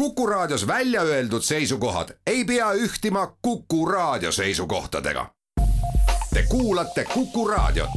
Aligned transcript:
Kuku 0.00 0.26
Raadios 0.26 0.66
välja 0.66 1.02
öeldud 1.02 1.42
seisukohad 1.42 2.08
ei 2.26 2.44
pea 2.44 2.72
ühtima 2.72 3.36
Kuku 3.42 3.86
Raadio 3.86 4.32
seisukohtadega. 4.32 5.30
Te 6.34 6.42
kuulate 6.48 7.04
Kuku 7.04 7.48
Raadiot. 7.48 7.90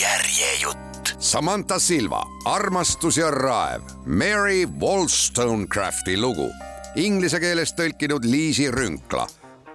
järjejutt. 0.00 1.14
Samantha 1.18 1.78
Silva, 1.78 2.22
armastus 2.44 3.16
ja 3.16 3.30
raev, 3.30 3.82
Mary 4.06 4.68
Wollstonecrafti 4.80 6.20
lugu, 6.20 6.50
inglise 6.94 7.40
keeles 7.40 7.72
tõlkinud 7.72 8.24
Liisi 8.24 8.70
Rünkla 8.70 9.26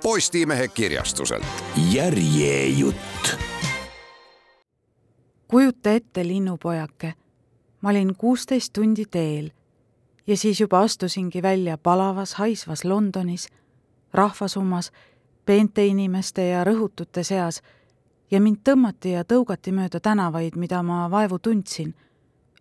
Postimehe 0.04 0.68
kirjastuselt. 0.68 1.46
järjejutt. 1.92 3.38
kujuta 5.48 5.92
ette, 5.92 6.28
linnupojake 6.28 7.14
ma 7.84 7.90
olin 7.90 8.16
kuusteist 8.16 8.74
tundi 8.74 9.06
teel 9.12 9.50
ja 10.28 10.38
siis 10.38 10.60
juba 10.60 10.80
astusingi 10.80 11.42
välja 11.42 11.78
palavas 11.78 12.34
haisvas 12.34 12.86
Londonis, 12.86 13.48
rahvasummas, 14.14 14.92
peente 15.46 15.86
inimeste 15.86 16.48
ja 16.48 16.64
rõhutute 16.64 17.24
seas 17.24 17.62
ja 18.32 18.40
mind 18.42 18.64
tõmmati 18.64 19.12
ja 19.18 19.24
tõugati 19.24 19.74
mööda 19.76 20.00
tänavaid, 20.00 20.56
mida 20.56 20.84
ma 20.84 21.12
vaevu 21.12 21.40
tundsin. 21.40 21.94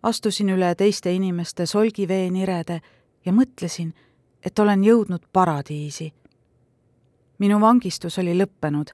astusin 0.03 0.49
üle 0.49 0.75
teiste 0.75 1.13
inimeste 1.13 1.65
solgiveenirede 1.65 2.81
ja 3.25 3.31
mõtlesin, 3.31 3.93
et 4.45 4.59
olen 4.59 4.83
jõudnud 4.83 5.23
paradiisi. 5.33 6.13
minu 7.39 7.61
vangistus 7.61 8.19
oli 8.19 8.35
lõppenud, 8.43 8.91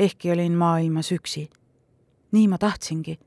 ehkki 0.00 0.30
olin 0.30 0.52
maailmas 0.52 1.12
üksi. 1.12 1.50
nii 2.32 2.48
ma 2.48 2.58
tahtsingi 2.58 3.18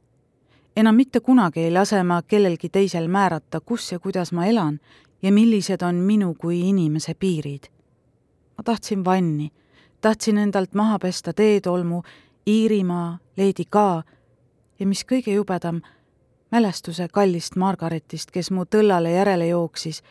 enam 0.75 0.95
mitte 0.95 1.19
kunagi 1.19 1.59
ei 1.59 1.71
lase 1.71 2.03
ma 2.03 2.21
kellelgi 2.21 2.69
teisel 2.69 3.07
määrata, 3.07 3.59
kus 3.59 3.91
ja 3.91 3.99
kuidas 3.99 4.31
ma 4.31 4.45
elan 4.45 4.79
ja 5.21 5.31
millised 5.31 5.81
on 5.81 5.95
minu 5.95 6.33
kui 6.33 6.69
inimese 6.69 7.13
piirid. 7.13 7.63
ma 8.57 8.63
tahtsin 8.63 9.05
vanni, 9.05 9.51
tahtsin 10.01 10.37
endalt 10.37 10.73
maha 10.73 10.99
pesta 10.99 11.33
teetolmu, 11.33 12.01
Iirimaa, 12.47 13.17
Lady 13.37 13.65
Ka 13.69 14.03
ja 14.79 14.87
mis 14.87 15.05
kõige 15.11 15.33
jubedam, 15.33 15.81
mälestuse 16.51 17.07
kallist 17.07 17.55
Margaretist, 17.55 18.31
kes 18.31 18.51
mu 18.51 18.63
tõllale 18.65 19.11
järele 19.11 19.47
jooksis 19.47 20.03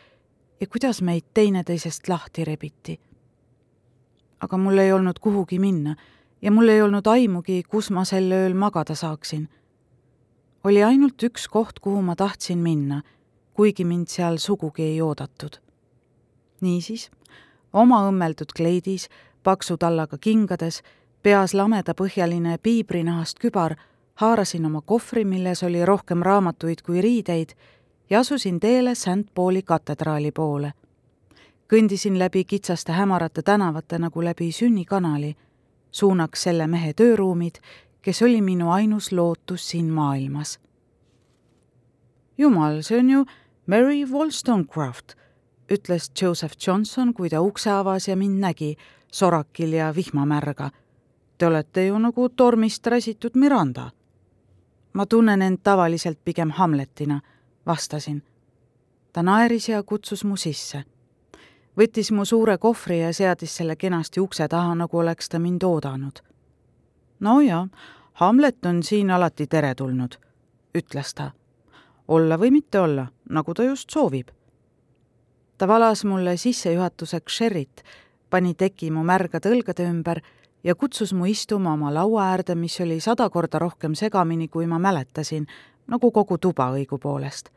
ja 0.61 0.67
kuidas 0.67 1.01
meid 1.01 1.23
teineteisest 1.33 2.09
lahti 2.09 2.45
rebiti. 2.45 2.99
aga 4.39 4.57
mul 4.57 4.77
ei 4.77 4.91
olnud 4.93 5.19
kuhugi 5.19 5.59
minna 5.59 5.95
ja 6.41 6.51
mul 6.51 6.67
ei 6.67 6.81
olnud 6.81 7.07
aimugi, 7.07 7.63
kus 7.63 7.91
ma 7.91 8.05
sel 8.05 8.31
ööl 8.31 8.53
magada 8.53 8.95
saaksin 8.95 9.49
oli 10.65 10.83
ainult 10.83 11.23
üks 11.23 11.47
koht, 11.47 11.79
kuhu 11.79 12.01
ma 12.01 12.15
tahtsin 12.15 12.57
minna, 12.57 13.01
kuigi 13.53 13.85
mind 13.85 14.09
seal 14.09 14.37
sugugi 14.37 14.83
ei 14.83 15.01
oodatud. 15.01 15.61
niisiis, 16.61 17.11
oma 17.73 17.99
õmmeldud 18.09 18.55
kleidis, 18.57 19.09
paksu 19.43 19.77
tallaga 19.77 20.17
kingades, 20.17 20.81
peas 21.21 21.53
lamedapõhjaline 21.53 22.57
piibrinahast 22.57 23.39
kübar, 23.39 23.75
haarasin 24.15 24.65
oma 24.65 24.81
kohvri, 24.81 25.25
milles 25.25 25.63
oli 25.63 25.85
rohkem 25.85 26.23
raamatuid 26.25 26.81
kui 26.81 27.01
riideid, 27.01 27.53
ja 28.09 28.19
asusin 28.19 28.59
teele 28.59 28.95
St 28.95 29.29
Pauli 29.33 29.61
katedraali 29.61 30.31
poole. 30.31 30.73
kõndisin 31.73 32.19
läbi 32.19 32.43
kitsaste 32.43 32.91
hämarate 32.91 33.41
tänavate 33.41 33.99
nagu 33.99 34.23
läbi 34.23 34.51
sünnikanali, 34.51 35.35
suunaks 35.91 36.43
selle 36.43 36.67
mehe 36.67 36.93
tööruumid 36.93 37.57
kes 38.05 38.21
oli 38.21 38.41
minu 38.41 38.71
ainus 38.71 39.11
lootus 39.11 39.69
siin 39.69 39.85
maailmas. 39.85 40.59
jumal, 42.37 42.81
see 42.81 42.99
on 42.99 43.09
ju 43.09 43.25
Mary 43.65 44.05
Wollstonecraft, 44.05 45.13
ütles 45.73 46.11
Joseph 46.21 46.55
Johnson, 46.67 47.13
kui 47.13 47.29
ta 47.29 47.41
ukse 47.41 47.71
avas 47.71 48.07
ja 48.07 48.15
mind 48.15 48.39
nägi 48.39 48.75
sorakil 49.11 49.73
ja 49.73 49.95
vihmamärga. 49.95 50.69
Te 51.37 51.47
olete 51.47 51.85
ju 51.85 51.97
nagu 51.99 52.29
tormist 52.29 52.87
räsitud 52.87 53.31
Miranda. 53.35 53.91
ma 54.93 55.05
tunnen 55.05 55.41
end 55.41 55.57
tavaliselt 55.63 56.19
pigem 56.25 56.49
Hamletina, 56.49 57.21
vastasin. 57.65 58.23
ta 59.13 59.23
naeris 59.23 59.69
ja 59.69 59.83
kutsus 59.83 60.23
mu 60.23 60.35
sisse 60.35 60.83
võttis 61.77 62.11
mu 62.11 62.25
suure 62.25 62.57
kohvri 62.57 63.01
ja 63.01 63.13
seadis 63.13 63.55
selle 63.55 63.75
kenasti 63.75 64.19
ukse 64.19 64.47
taha, 64.47 64.75
nagu 64.75 64.97
oleks 64.97 65.29
ta 65.29 65.39
mind 65.39 65.63
oodanud. 65.63 66.34
No 67.19 67.41
ja, 67.41 67.67
Hamlet 68.13 68.65
on 68.65 68.83
siin 68.83 69.11
alati 69.11 69.47
teretulnud, 69.47 70.15
ütles 70.77 71.13
ta. 71.15 71.31
olla 72.07 72.37
või 72.37 72.51
mitte 72.51 72.79
olla, 72.79 73.07
nagu 73.29 73.53
ta 73.53 73.63
just 73.63 73.89
soovib. 73.89 74.27
ta 75.57 75.67
valas 75.67 76.05
mulle 76.05 76.37
sissejuhatuseks 76.37 77.37
sherrit, 77.37 77.83
pani 78.29 78.53
teki 78.53 78.91
mu 78.91 79.03
märgade 79.03 79.49
õlgade 79.49 79.89
ümber 79.89 80.21
ja 80.63 80.75
kutsus 80.75 81.13
mu 81.13 81.25
istuma 81.25 81.73
oma 81.73 81.93
laua 81.93 82.23
äärde, 82.31 82.55
mis 82.55 82.79
oli 82.81 82.99
sada 82.99 83.29
korda 83.29 83.59
rohkem 83.59 83.95
segamini, 83.95 84.47
kui 84.47 84.67
ma 84.67 84.79
mäletasin, 84.79 85.47
nagu 85.87 86.11
kogu 86.11 86.37
tuba 86.37 86.71
õigupoolest. 86.73 87.49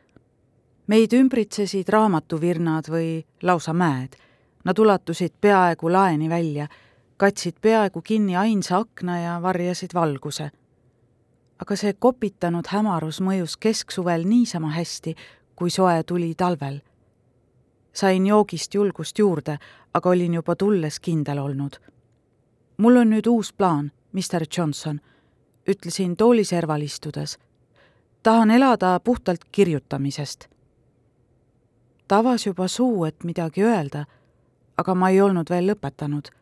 meid 0.87 1.13
ümbritsesid 1.13 1.89
raamatuvirnad 1.89 2.87
või 2.89 3.25
lausa 3.43 3.73
mäed. 3.73 4.17
Nad 4.65 4.79
ulatusid 4.79 5.35
peaaegu 5.41 5.93
laeni 5.93 6.29
välja 6.31 6.69
katsid 7.19 7.55
peaaegu 7.61 8.03
kinni 8.03 8.37
ainsa 8.37 8.77
akna 8.77 9.21
ja 9.21 9.43
varjasid 9.43 9.91
valguse. 9.95 10.51
aga 11.59 11.77
see 11.77 11.93
kopitanud 11.93 12.69
hämarus 12.71 13.19
mõjus 13.21 13.57
kesksuvel 13.59 14.23
niisama 14.23 14.71
hästi, 14.71 15.15
kui 15.57 15.71
soe 15.71 16.03
tuli 16.03 16.35
talvel. 16.35 16.81
sain 17.93 18.27
joogist 18.27 18.75
julgust 18.75 19.19
juurde, 19.19 19.59
aga 19.95 20.11
olin 20.11 20.35
juba 20.35 20.57
tulles 20.57 21.01
kindel 21.01 21.39
olnud. 21.39 21.81
mul 22.77 22.97
on 22.97 23.11
nüüd 23.11 23.27
uus 23.27 23.53
plaan, 23.53 23.93
Mr 24.13 24.47
Johnson, 24.57 25.01
ütlesin 25.69 26.17
tooliserval 26.17 26.83
istudes. 26.83 27.39
tahan 28.23 28.51
elada 28.51 29.01
puhtalt 29.01 29.45
kirjutamisest. 29.53 30.49
ta 32.09 32.19
avas 32.19 32.47
juba 32.47 32.69
suu, 32.69 33.05
et 33.05 33.25
midagi 33.25 33.63
öelda, 33.63 34.05
aga 34.77 34.95
ma 34.95 35.09
ei 35.11 35.21
olnud 35.21 35.51
veel 35.51 35.67
lõpetanud 35.75 36.38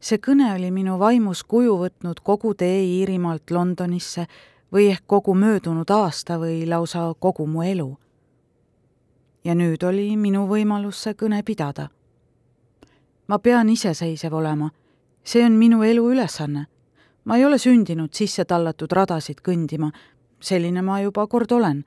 see 0.00 0.18
kõne 0.22 0.52
oli 0.54 0.70
minu 0.70 0.98
vaimus 0.98 1.42
kuju 1.44 1.74
võtnud 1.82 2.20
kogu 2.22 2.54
tee 2.54 2.82
Iirimaalt 2.84 3.50
Londonisse 3.50 4.26
või 4.72 4.90
ehk 4.92 5.06
kogu 5.06 5.34
möödunud 5.34 5.90
aasta 5.90 6.38
või 6.38 6.66
lausa 6.68 7.12
kogu 7.18 7.46
mu 7.46 7.62
elu. 7.62 7.96
ja 9.44 9.54
nüüd 9.54 9.82
oli 9.82 10.16
minu 10.16 10.46
võimalus 10.46 11.02
see 11.02 11.14
kõne 11.14 11.42
pidada. 11.42 11.88
ma 13.26 13.38
pean 13.38 13.68
iseseisev 13.68 14.34
olema, 14.34 14.70
see 15.24 15.44
on 15.44 15.52
minu 15.52 15.82
elu 15.82 16.10
ülesanne. 16.10 16.66
ma 17.24 17.36
ei 17.36 17.44
ole 17.44 17.58
sündinud 17.58 18.14
sisse 18.14 18.44
tallatud 18.44 18.92
radasid 18.92 19.40
kõndima, 19.40 19.90
selline 20.40 20.82
ma 20.82 21.00
juba 21.00 21.26
kord 21.26 21.52
olen 21.52 21.84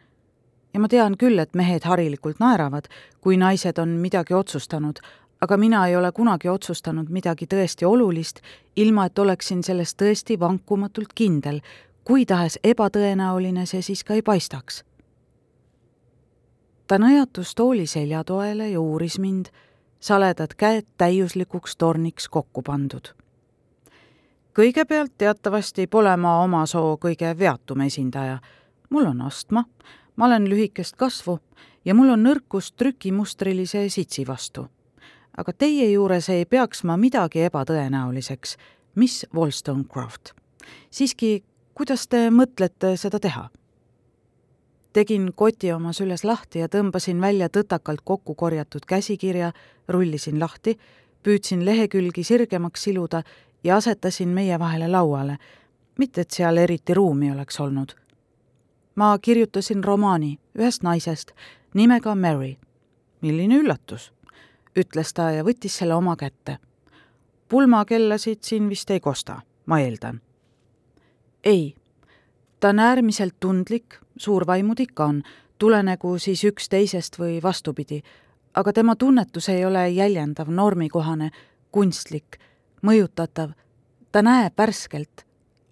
ja 0.73 0.79
ma 0.79 0.87
tean 0.87 1.17
küll, 1.17 1.39
et 1.39 1.55
mehed 1.55 1.83
harilikult 1.83 2.39
naeravad, 2.39 2.87
kui 3.21 3.37
naised 3.37 3.79
on 3.79 3.89
midagi 3.99 4.33
otsustanud, 4.33 4.99
aga 5.41 5.57
mina 5.57 5.87
ei 5.87 5.95
ole 5.95 6.11
kunagi 6.11 6.49
otsustanud 6.49 7.09
midagi 7.09 7.47
tõesti 7.49 7.85
olulist, 7.85 8.39
ilma 8.75 9.05
et 9.05 9.19
oleksin 9.19 9.63
selles 9.63 9.95
tõesti 9.97 10.39
vankumatult 10.39 11.13
kindel, 11.15 11.61
kui 12.03 12.25
tahes 12.25 12.59
ebatõenäoline 12.63 13.65
see 13.65 13.81
siis 13.81 14.03
ka 14.03 14.13
ei 14.13 14.21
paistaks. 14.21 14.83
ta 16.87 16.97
nõjatus 16.97 17.55
tooli 17.55 17.87
seljatoele 17.87 18.69
ja 18.69 18.79
uuris 18.79 19.19
mind, 19.19 19.45
saledad 19.99 20.53
käed 20.57 20.85
täiuslikuks 20.97 21.75
torniks 21.75 22.29
kokku 22.29 22.61
pandud. 22.61 23.07
kõigepealt 24.53 25.13
teatavasti 25.17 25.87
pole 25.87 26.17
ma 26.17 26.43
oma 26.43 26.65
soo 26.65 26.97
kõige 26.97 27.37
veatum 27.39 27.81
esindaja. 27.81 28.39
mul 28.89 29.05
on 29.05 29.21
astma, 29.21 29.65
ma 30.15 30.25
olen 30.25 30.49
lühikest 30.49 30.95
kasvu 30.95 31.39
ja 31.85 31.93
mul 31.93 32.09
on 32.09 32.23
nõrkus 32.23 32.71
trükimustrilise 32.71 33.89
sitsi 33.89 34.27
vastu 34.27 34.67
aga 35.41 35.53
teie 35.57 35.87
juures 35.91 36.29
ei 36.29 36.45
peaks 36.45 36.83
ma 36.85 36.97
midagi 37.01 37.41
ebatõenäoliseks, 37.47 38.57
mis 38.95 39.25
Wollstonecraft. 39.33 40.33
siiski, 40.91 41.43
kuidas 41.73 42.07
te 42.07 42.29
mõtlete 42.29 42.95
seda 42.97 43.19
teha? 43.19 43.49
tegin 44.93 45.31
koti 45.35 45.71
oma 45.71 45.93
süles 45.95 46.25
lahti 46.27 46.59
ja 46.59 46.67
tõmbasin 46.67 47.21
välja 47.21 47.47
tõtakalt 47.47 48.01
kokku 48.03 48.35
korjatud 48.35 48.83
käsikirja, 48.87 49.53
rullisin 49.87 50.39
lahti, 50.39 50.77
püüdsin 51.23 51.65
lehekülgi 51.65 52.23
sirgemaks 52.23 52.83
siluda 52.83 53.23
ja 53.63 53.75
asetasin 53.75 54.29
meie 54.29 54.59
vahele 54.59 54.87
lauale, 54.91 55.37
mitte 55.97 56.21
et 56.21 56.31
seal 56.31 56.57
eriti 56.57 56.93
ruumi 56.93 57.31
oleks 57.31 57.59
olnud. 57.59 57.95
ma 58.95 59.17
kirjutasin 59.17 59.83
romaani 59.83 60.39
ühest 60.59 60.83
naisest 60.83 61.31
nimega 61.73 62.15
Mary. 62.15 62.57
milline 63.21 63.55
üllatus 63.55 64.11
ütles 64.77 65.13
ta 65.13 65.31
ja 65.31 65.43
võttis 65.43 65.77
selle 65.77 65.95
oma 65.95 66.15
kätte. 66.15 66.57
pulmakellasid 67.49 68.43
siin 68.43 68.69
vist 68.69 68.89
ei 68.89 68.99
kosta, 68.99 69.41
ma 69.65 69.79
eeldan. 69.79 70.21
ei, 71.43 71.75
ta 72.59 72.69
on 72.69 72.79
äärmiselt 72.79 73.35
tundlik, 73.39 73.95
suurvaimud 74.17 74.79
ikka 74.79 75.05
on, 75.05 75.23
tulenegu 75.57 76.17
siis 76.17 76.43
üksteisest 76.43 77.19
või 77.19 77.39
vastupidi, 77.43 78.01
aga 78.53 78.73
tema 78.73 78.95
tunnetus 78.95 79.49
ei 79.49 79.65
ole 79.65 79.89
jäljendav, 79.89 80.49
normikohane, 80.49 81.31
kunstlik, 81.71 82.37
mõjutatav. 82.81 83.51
ta 84.11 84.21
näeb 84.21 84.53
värskelt, 84.57 85.25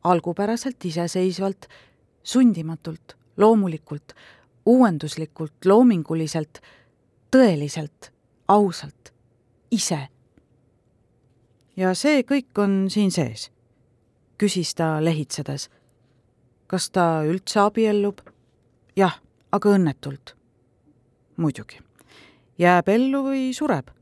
algupäraselt, 0.03 0.85
iseseisvalt, 0.85 1.67
sundimatult, 2.23 3.17
loomulikult, 3.37 4.13
uuenduslikult, 4.65 5.65
loominguliselt, 5.65 6.61
tõeliselt, 7.31 8.11
ausalt, 8.49 9.13
ise. 9.71 10.07
ja 11.77 11.93
see 11.93 12.23
kõik 12.25 12.57
on 12.57 12.87
siin 12.89 13.11
sees, 13.11 13.51
küsis 14.41 14.73
ta 14.75 14.97
lehitsedes. 15.05 15.69
kas 16.67 16.89
ta 16.89 17.23
üldse 17.23 17.59
abiellub? 17.59 18.21
jah, 18.95 19.21
aga 19.51 19.69
õnnetult. 19.69 20.33
muidugi. 21.37 21.79
jääb 22.57 22.89
ellu 22.89 23.23
või 23.29 23.53
sureb? 23.53 23.93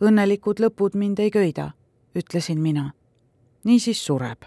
õnnelikud 0.00 0.60
lõpud 0.60 0.98
mind 0.98 1.18
ei 1.18 1.30
köida, 1.30 1.70
ütlesin 2.14 2.58
mina. 2.60 2.92
niisiis 3.64 4.04
sureb. 4.06 4.42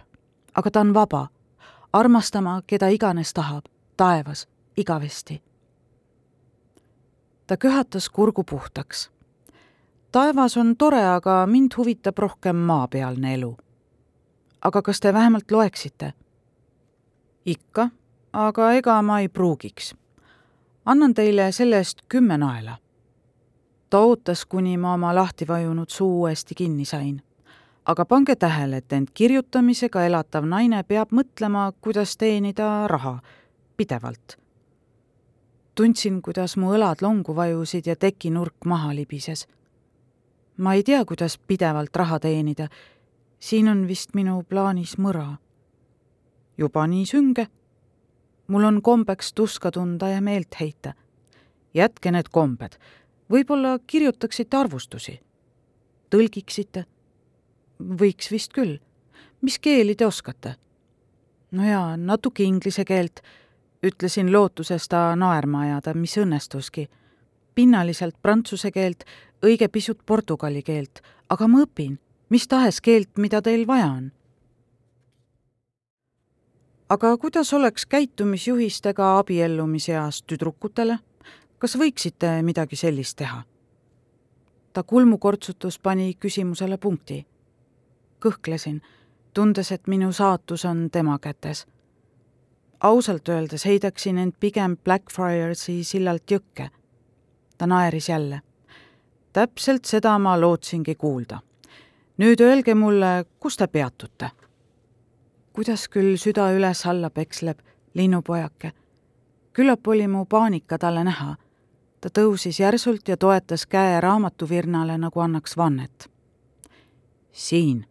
aga 0.55 0.71
ta 0.71 0.79
on 0.79 0.93
vaba, 0.93 1.29
armastama 1.93 2.61
keda 2.67 2.87
iganes 2.87 3.33
tahab, 3.33 3.63
taevas, 3.97 4.47
igavesti. 4.77 5.41
Ta 7.49 7.57
köhatas 7.57 8.09
kurgu 8.09 8.43
puhtaks. 8.43 9.11
taevas 10.11 10.57
on 10.57 10.75
tore, 10.77 11.05
aga 11.05 11.47
mind 11.47 11.71
huvitab 11.77 12.17
rohkem 12.17 12.55
maapealne 12.55 13.33
elu. 13.33 13.57
aga 14.61 14.81
kas 14.81 14.99
te 14.99 15.13
vähemalt 15.13 15.51
loeksite? 15.51 16.13
ikka 17.45 17.89
aga 18.33 18.71
ega 18.71 19.01
ma 19.01 19.19
ei 19.19 19.29
pruugiks. 19.29 19.95
annan 20.85 21.13
teile 21.13 21.51
selle 21.51 21.77
eest 21.77 22.01
kümme 22.09 22.37
naela. 22.37 22.77
ta 23.89 23.99
ootas, 23.99 24.45
kuni 24.45 24.77
ma 24.77 24.93
oma 24.93 25.15
lahti 25.15 25.47
vajunud 25.47 25.89
suu 25.89 26.19
uuesti 26.19 26.55
kinni 26.55 26.85
sain. 26.85 27.21
aga 27.85 28.05
pange 28.05 28.35
tähele, 28.35 28.77
et 28.77 28.93
end 28.93 29.07
kirjutamisega 29.13 30.05
elatav 30.05 30.45
naine 30.45 30.83
peab 30.83 31.09
mõtlema, 31.11 31.71
kuidas 31.81 32.17
teenida 32.17 32.87
raha 32.87 33.19
pidevalt. 33.77 34.37
Tundsin, 35.79 36.21
kuidas 36.21 36.57
mu 36.59 36.73
õlad 36.75 36.99
longu 37.01 37.31
vajusid 37.35 37.87
ja 37.87 37.95
tekinurk 37.95 38.65
maha 38.65 38.91
libises. 38.95 39.47
ma 40.57 40.73
ei 40.73 40.83
tea, 40.83 41.05
kuidas 41.05 41.37
pidevalt 41.37 41.95
raha 41.95 42.19
teenida. 42.19 42.67
siin 43.39 43.69
on 43.69 43.87
vist 43.87 44.13
minu 44.13 44.43
plaanis 44.43 44.97
mõra. 44.97 45.37
juba 46.57 46.87
nii 46.87 47.05
sünge 47.05 47.47
mul 48.49 48.63
on 48.63 48.81
kombeks 48.81 49.33
tuska 49.33 49.71
tunda 49.71 50.07
ja 50.09 50.21
meelt 50.21 50.59
heita. 50.59 50.93
jätke 51.73 52.11
need 52.11 52.27
kombed, 52.31 52.75
võib-olla 53.29 53.77
kirjutaksite 53.87 54.57
arvustusi, 54.57 55.19
tõlgiksite. 56.09 56.85
võiks 57.79 58.31
vist 58.31 58.53
küll. 58.53 58.79
mis 59.41 59.59
keeli 59.59 59.95
te 59.95 60.05
oskate? 60.05 60.55
no 61.51 61.63
jaa, 61.63 61.97
natuke 61.97 62.43
inglise 62.43 62.85
keelt, 62.85 63.21
ütlesin 63.83 64.31
lootuses 64.31 64.87
ta 64.87 65.15
naerma 65.15 65.61
ajada, 65.61 65.93
mis 65.93 66.17
õnnestuski. 66.17 66.89
pinnaliselt 67.55 68.15
prantsuse 68.21 68.71
keelt, 68.71 69.03
õige 69.43 69.67
pisut 69.67 69.99
portugali 70.05 70.63
keelt, 70.63 71.01
aga 71.29 71.47
ma 71.47 71.63
õpin 71.63 71.99
mis 72.29 72.47
tahes 72.47 72.81
keelt, 72.81 73.17
mida 73.17 73.41
teil 73.41 73.67
vaja 73.67 73.85
on 73.85 74.11
aga 76.89 77.17
kuidas 77.17 77.53
oleks 77.53 77.85
käitumisjuhistega 77.85 79.17
abiellumiseas 79.19 80.23
tüdrukutele? 80.23 80.99
kas 81.59 81.75
võiksite 81.77 82.39
midagi 82.41 82.75
sellist 82.75 83.17
teha? 83.17 83.43
ta 84.73 84.83
kulmukortsutus 84.83 85.79
pani 85.79 86.13
küsimusele 86.13 86.77
punkti. 86.77 87.25
kõhklesin, 88.25 88.81
tundes, 89.33 89.71
et 89.71 89.87
minu 89.87 90.11
saatus 90.11 90.65
on 90.65 90.89
tema 90.91 91.19
kätes. 91.19 91.67
Ausalt 92.79 93.29
öeldes 93.29 93.65
heidaksin 93.65 94.17
end 94.17 94.33
pigem 94.39 94.77
Blackfriarsi 94.77 95.83
sillalt 95.83 96.31
jõkke. 96.31 96.69
ta 97.57 97.67
naeris 97.67 98.09
jälle. 98.09 98.41
täpselt 99.33 99.85
seda 99.85 100.19
ma 100.19 100.41
lootsingi 100.41 100.95
kuulda. 100.95 101.39
nüüd 102.17 102.41
öelge 102.41 102.75
mulle, 102.75 103.25
kus 103.39 103.57
te 103.57 103.67
peatute 103.67 104.31
kuidas 105.59 105.89
küll 105.91 106.15
süda 106.15 106.51
üles-alla 106.55 107.09
peksleb, 107.09 107.59
linnupojake. 107.93 108.71
küllap 109.53 109.87
oli 109.87 110.07
mu 110.07 110.25
paanika 110.25 110.77
talle 110.77 111.03
näha. 111.03 111.35
ta 112.01 112.09
tõusis 112.09 112.59
järsult 112.59 113.07
ja 113.07 113.17
toetas 113.17 113.65
käe 113.65 114.01
raamatuvirnale, 114.01 114.97
nagu 114.97 115.19
annaks 115.19 115.57
vannet. 115.57 116.09
siin. 117.31 117.85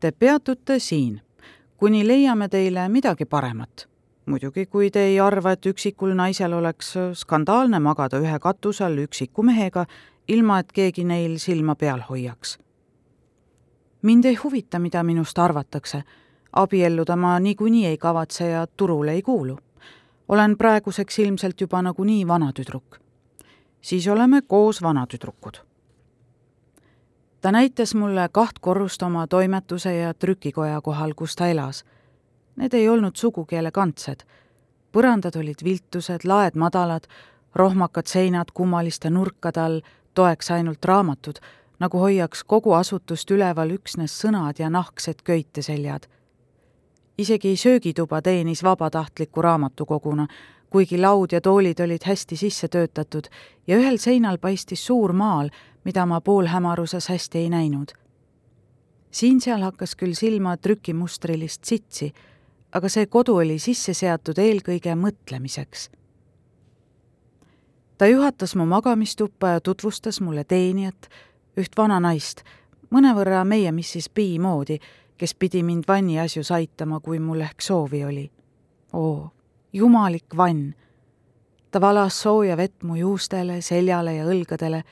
Te 0.00 0.12
peatute 0.12 0.78
siin, 0.78 1.20
kuni 1.76 2.06
leiame 2.08 2.48
teile 2.48 2.88
midagi 2.88 3.24
paremat. 3.24 3.88
Muidugi, 4.26 4.66
kui 4.66 4.90
te 4.90 5.04
ei 5.06 5.20
arva, 5.20 5.52
et 5.52 5.66
üksikul 5.66 6.14
naisel 6.14 6.52
oleks 6.52 6.94
skandaalne 7.12 7.78
magada 7.80 8.18
ühe 8.18 8.38
katuse 8.38 8.84
all 8.84 8.98
üksiku 8.98 9.42
mehega, 9.42 9.86
ilma 10.28 10.58
et 10.58 10.72
keegi 10.72 11.04
neil 11.04 11.38
silma 11.38 11.74
peal 11.74 12.00
hoiaks. 12.08 12.58
mind 14.02 14.24
ei 14.24 14.34
huvita, 14.34 14.78
mida 14.78 15.02
minust 15.02 15.38
arvatakse 15.38 16.04
abielluda 16.54 17.16
ma 17.16 17.40
niikuinii 17.40 17.86
ei 17.86 17.98
kavatse 17.98 18.48
ja 18.48 18.66
turule 18.66 19.12
ei 19.12 19.22
kuulu. 19.22 19.58
olen 20.28 20.58
praeguseks 20.58 21.18
ilmselt 21.18 21.60
juba 21.60 21.82
nagunii 21.82 22.26
vanatüdruk. 22.26 22.96
siis 23.80 24.08
oleme 24.08 24.42
koos 24.42 24.82
vanatüdrukud. 24.82 25.56
ta 27.40 27.52
näitas 27.52 27.94
mulle 27.94 28.28
kaht 28.32 28.58
korrust 28.60 29.02
oma 29.02 29.26
toimetuse 29.26 29.96
ja 29.96 30.14
trükikoja 30.14 30.80
kohal, 30.80 31.12
kus 31.16 31.36
ta 31.36 31.46
elas. 31.46 31.84
Need 32.56 32.74
ei 32.74 32.88
olnud 32.88 33.16
sugugi 33.16 33.56
elegantsed. 33.56 34.24
põrandad 34.92 35.36
olid 35.36 35.64
viltused, 35.64 36.24
laed 36.24 36.54
madalad, 36.54 37.06
rohmakad 37.54 38.06
seinad 38.06 38.54
kummaliste 38.54 39.10
nurkade 39.10 39.60
all, 39.60 39.80
toeks 40.14 40.50
ainult 40.50 40.84
raamatud, 40.84 41.38
nagu 41.78 41.98
hoiaks 41.98 42.44
kogu 42.44 42.72
asutust 42.72 43.30
üleval 43.30 43.70
üksnes 43.70 44.14
sõnad 44.20 44.58
ja 44.58 44.70
nahksed 44.70 45.22
köiteseljad 45.24 46.06
isegi 47.18 47.56
söögituba 47.56 48.22
teenis 48.22 48.62
vabatahtliku 48.64 49.42
raamatukoguna, 49.42 50.26
kuigi 50.70 50.98
laud 50.98 51.32
ja 51.32 51.40
toolid 51.40 51.80
olid 51.80 52.02
hästi 52.04 52.36
sisse 52.36 52.68
töötatud 52.68 53.24
ja 53.66 53.76
ühel 53.76 53.98
seinal 53.98 54.38
paistis 54.38 54.86
suur 54.86 55.12
maal, 55.12 55.50
mida 55.84 56.06
ma 56.06 56.20
poolhämaruses 56.20 57.08
hästi 57.08 57.38
ei 57.38 57.50
näinud. 57.50 57.92
siin-seal 59.10 59.62
hakkas 59.62 59.94
küll 59.96 60.14
silma 60.14 60.56
trükimustrilist 60.56 61.64
sitsi, 61.64 62.12
aga 62.74 62.88
see 62.88 63.06
kodu 63.06 63.36
oli 63.36 63.58
sisse 63.58 63.94
seatud 63.94 64.38
eelkõige 64.38 64.94
mõtlemiseks. 64.94 65.90
ta 67.98 68.06
juhatas 68.06 68.54
mu 68.54 68.66
magamistuppa 68.66 69.48
ja 69.48 69.60
tutvustas 69.60 70.20
mulle 70.20 70.44
teenijat, 70.44 71.08
üht 71.56 71.76
vana 71.76 72.00
naist, 72.00 72.42
mõnevõrra 72.90 73.44
meie 73.44 73.72
Mrs 73.72 74.10
B 74.10 74.38
moodi 74.38 74.80
kes 75.16 75.34
pidi 75.34 75.62
mind 75.62 75.84
vanni 75.88 76.18
asjus 76.20 76.50
aitama, 76.50 77.00
kui 77.00 77.18
mul 77.18 77.40
ehk 77.40 77.62
soovi 77.62 78.04
oli. 78.04 78.30
oo, 78.92 79.30
jumalik 79.72 80.36
vann! 80.36 80.74
ta 81.70 81.80
valas 81.80 82.22
sooja 82.22 82.56
vett 82.56 82.82
mu 82.82 82.96
juustele, 82.96 83.60
seljale 83.60 84.14
ja 84.14 84.26
õlgadele, 84.26 84.82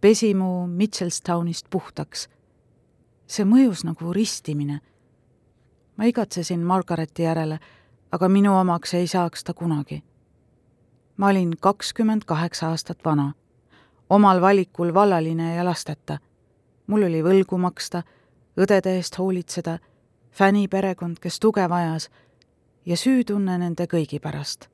pesi 0.00 0.34
mu 0.34 0.66
Mitchelstownist 0.66 1.66
puhtaks. 1.70 2.28
see 3.26 3.44
mõjus 3.44 3.84
nagu 3.84 4.12
ristimine. 4.12 4.80
Ma 5.96 6.04
igatsesin 6.04 6.60
Margareti 6.60 7.22
järele, 7.22 7.58
aga 8.12 8.28
minu 8.28 8.56
omaks 8.58 8.94
ei 8.94 9.06
saaks 9.06 9.44
ta 9.44 9.54
kunagi. 9.54 10.02
ma 11.16 11.26
olin 11.26 11.52
kakskümmend 11.60 12.22
kaheksa 12.26 12.68
aastat 12.68 13.04
vana, 13.04 13.32
omal 14.10 14.40
valikul 14.40 14.94
vallaline 14.94 15.54
ja 15.54 15.64
lasteta. 15.64 16.18
mul 16.86 17.02
oli 17.02 17.22
võlgu 17.22 17.58
maksta 17.58 18.02
õdede 18.56 18.96
eest 18.96 19.18
hoolitseda, 19.18 19.78
fänniperekond, 20.30 21.16
kes 21.20 21.40
tuge 21.40 21.68
vajas 21.68 22.10
ja 22.86 22.96
süütunne 22.96 23.58
nende 23.58 23.86
kõigi 23.86 24.20
pärast. 24.20 24.68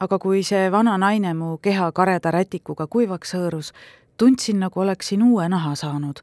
aga 0.00 0.18
kui 0.18 0.42
see 0.42 0.70
vana 0.72 0.98
naine 0.98 1.34
mu 1.34 1.58
keha 1.58 1.92
kareda 1.92 2.30
rätikuga 2.30 2.86
kuivaks 2.86 3.34
hõõrus, 3.34 3.72
tundsin, 4.16 4.60
nagu 4.60 4.80
oleksin 4.80 5.22
uue 5.22 5.48
naha 5.48 5.74
saanud. 5.74 6.20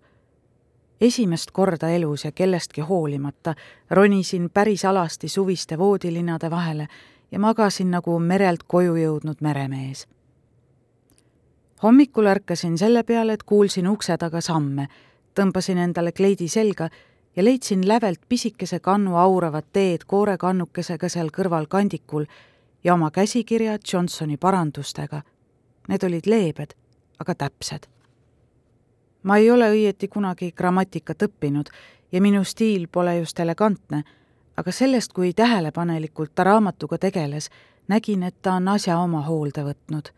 Esimest 1.02 1.52
korda 1.52 1.90
elus 1.90 2.26
ja 2.26 2.32
kellestki 2.32 2.82
hoolimata 2.82 3.56
ronisin 3.90 4.50
päris 4.50 4.86
alasti 4.86 5.28
suviste 5.28 5.78
voodilinade 5.78 6.50
vahele 6.52 6.88
ja 7.32 7.40
magasin 7.40 7.92
nagu 7.92 8.20
merelt 8.20 8.64
koju 8.68 8.96
jõudnud 8.96 9.42
meremees 9.42 10.08
hommikul 11.84 12.26
ärkasin 12.26 12.78
selle 12.78 13.04
peale, 13.04 13.34
et 13.34 13.44
kuulsin 13.44 13.88
ukse 13.88 14.18
taga 14.18 14.42
samme 14.42 14.88
tõmbasin 15.36 15.78
endale 15.78 16.12
kleidi 16.12 16.48
selga 16.48 16.90
ja 17.36 17.44
leidsin 17.44 17.88
lävelt 17.88 18.22
pisikese 18.30 18.80
kannu 18.80 19.16
auravat 19.16 19.66
teed 19.74 20.06
koorekannukesega 20.08 21.10
seal 21.10 21.32
kõrval 21.36 21.68
kandikul 21.68 22.26
ja 22.84 22.94
oma 22.94 23.12
käsikirja 23.12 23.78
Johnsoni 23.94 24.38
parandustega. 24.38 25.22
Need 25.88 26.04
olid 26.04 26.30
leebed, 26.30 26.74
aga 27.20 27.36
täpsed. 27.36 27.90
Ma 29.26 29.38
ei 29.42 29.50
ole 29.52 29.70
õieti 29.74 30.08
kunagi 30.08 30.52
grammatikat 30.54 31.24
õppinud 31.26 31.72
ja 32.12 32.22
minu 32.22 32.44
stiil 32.46 32.88
pole 32.88 33.18
just 33.18 33.40
elegantne, 33.40 34.04
aga 34.58 34.72
sellest, 34.72 35.14
kui 35.14 35.34
tähelepanelikult 35.34 36.36
ta 36.36 36.46
raamatuga 36.46 36.98
tegeles, 37.02 37.50
nägin, 37.88 38.24
et 38.24 38.38
ta 38.42 38.54
on 38.60 38.68
asja 38.68 39.00
oma 39.00 39.26
hoolde 39.26 39.66
võtnud. 39.66 40.14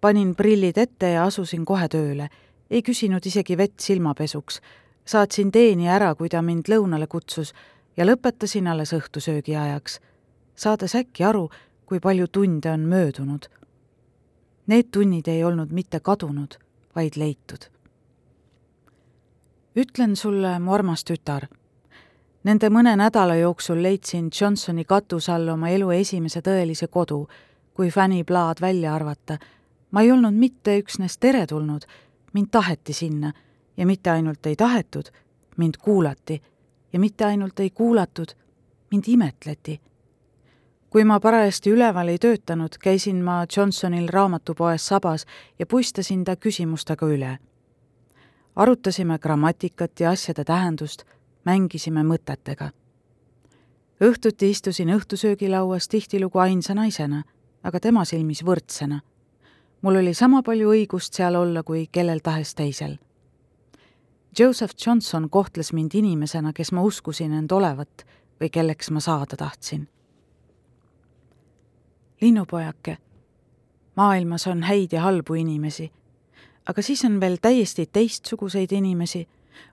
panin 0.00 0.34
prillid 0.34 0.78
ette 0.78 1.10
ja 1.10 1.24
asusin 1.24 1.64
kohe 1.64 1.88
tööle, 1.88 2.28
ei 2.70 2.82
küsinud 2.82 3.26
isegi 3.26 3.56
vett 3.56 3.80
silmapesuks, 3.80 4.60
saatsin 5.04 5.52
teeni 5.52 5.88
ära, 5.88 6.14
kui 6.14 6.28
ta 6.28 6.42
mind 6.42 6.68
lõunale 6.68 7.06
kutsus 7.06 7.52
ja 7.96 8.06
lõpetasin 8.06 8.68
alles 8.68 8.92
õhtusöögi 8.96 9.56
ajaks, 9.56 10.00
saades 10.56 10.94
äkki 10.94 11.24
aru, 11.24 11.50
kui 11.86 12.00
palju 12.00 12.26
tunde 12.28 12.70
on 12.70 12.80
möödunud. 12.80 13.48
Need 14.66 14.88
tunnid 14.92 15.28
ei 15.28 15.44
olnud 15.44 15.72
mitte 15.72 16.00
kadunud, 16.00 16.56
vaid 16.96 17.16
leitud. 17.16 17.70
ütlen 19.76 20.16
sulle, 20.16 20.58
mu 20.58 20.72
armas 20.72 21.04
tütar 21.04 21.46
Nende 22.40 22.70
mõne 22.72 22.94
nädala 22.96 23.34
jooksul 23.36 23.82
leidsin 23.84 24.30
Johnsoni 24.32 24.86
katuse 24.88 25.32
all 25.34 25.48
oma 25.52 25.68
elu 25.68 25.90
esimese 25.92 26.40
tõelise 26.40 26.86
kodu, 26.88 27.26
kui 27.76 27.90
Fanny 27.92 28.22
Plaad 28.24 28.62
välja 28.64 28.94
arvata. 28.94 29.38
ma 29.90 30.00
ei 30.02 30.12
olnud 30.12 30.34
mitte 30.34 30.78
üksnes 30.78 31.18
teretulnud, 31.18 31.84
mind 32.32 32.48
taheti 32.50 32.92
sinna 32.92 33.32
ja 33.76 33.86
mitte 33.86 34.10
ainult 34.10 34.46
ei 34.46 34.56
tahetud, 34.56 35.10
mind 35.56 35.74
kuulati 35.82 36.42
ja 36.92 37.00
mitte 37.00 37.24
ainult 37.24 37.60
ei 37.60 37.70
kuulatud, 37.70 38.28
mind 38.90 39.04
imetleti. 39.06 39.80
Kui 40.90 41.04
ma 41.04 41.20
parajasti 41.20 41.70
üleval 41.70 42.08
ei 42.08 42.18
töötanud, 42.18 42.74
käisin 42.82 43.22
ma 43.24 43.44
Johnsonil 43.56 44.08
raamatupoes 44.08 44.86
sabas 44.86 45.26
ja 45.58 45.66
puistasin 45.66 46.24
ta 46.24 46.36
küsimustega 46.36 47.06
üle. 47.06 47.38
arutasime 48.56 49.18
grammatikat 49.18 50.00
ja 50.00 50.10
asjade 50.10 50.44
tähendust 50.44 51.04
mängisime 51.44 52.02
mõtetega. 52.02 52.70
õhtuti 54.00 54.50
istusin 54.50 54.88
õhtusöögilauas 54.88 55.88
tihtilugu 55.88 56.38
ainsa 56.38 56.74
naisena, 56.74 57.22
aga 57.62 57.80
tema 57.80 58.04
silmis 58.04 58.42
võrdsena. 58.44 59.00
mul 59.82 59.96
oli 59.96 60.14
sama 60.14 60.42
palju 60.42 60.70
õigust 60.70 61.14
seal 61.14 61.34
olla 61.34 61.62
kui 61.62 61.86
kellel 61.92 62.18
tahes 62.18 62.54
teisel. 62.54 62.98
Joseph 64.38 64.74
Johnson 64.86 65.30
kohtles 65.30 65.72
mind 65.72 65.94
inimesena, 65.94 66.52
kes 66.52 66.72
ma 66.72 66.82
uskusin 66.82 67.32
end 67.32 67.50
olevat 67.52 68.06
või 68.40 68.50
kelleks 68.50 68.90
ma 68.90 69.00
saada 69.00 69.36
tahtsin. 69.36 69.88
Linnupojake, 72.20 72.98
maailmas 73.96 74.46
on 74.46 74.62
häid 74.62 74.92
ja 74.92 75.02
halbu 75.02 75.34
inimesi, 75.34 75.92
aga 76.68 76.82
siis 76.82 77.04
on 77.04 77.20
veel 77.20 77.36
täiesti 77.42 77.88
teistsuguseid 77.92 78.72
inimesi. 78.72 79.28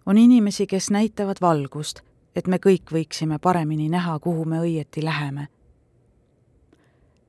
On 0.05 0.17
inimesi, 0.17 0.67
kes 0.67 0.89
näitavad 0.91 1.37
valgust, 1.41 1.99
et 2.35 2.47
me 2.47 2.57
kõik 2.57 2.91
võiksime 2.91 3.39
paremini 3.39 3.89
näha, 3.89 4.19
kuhu 4.19 4.45
me 4.45 4.59
õieti 4.59 5.03
läheme. 5.03 5.47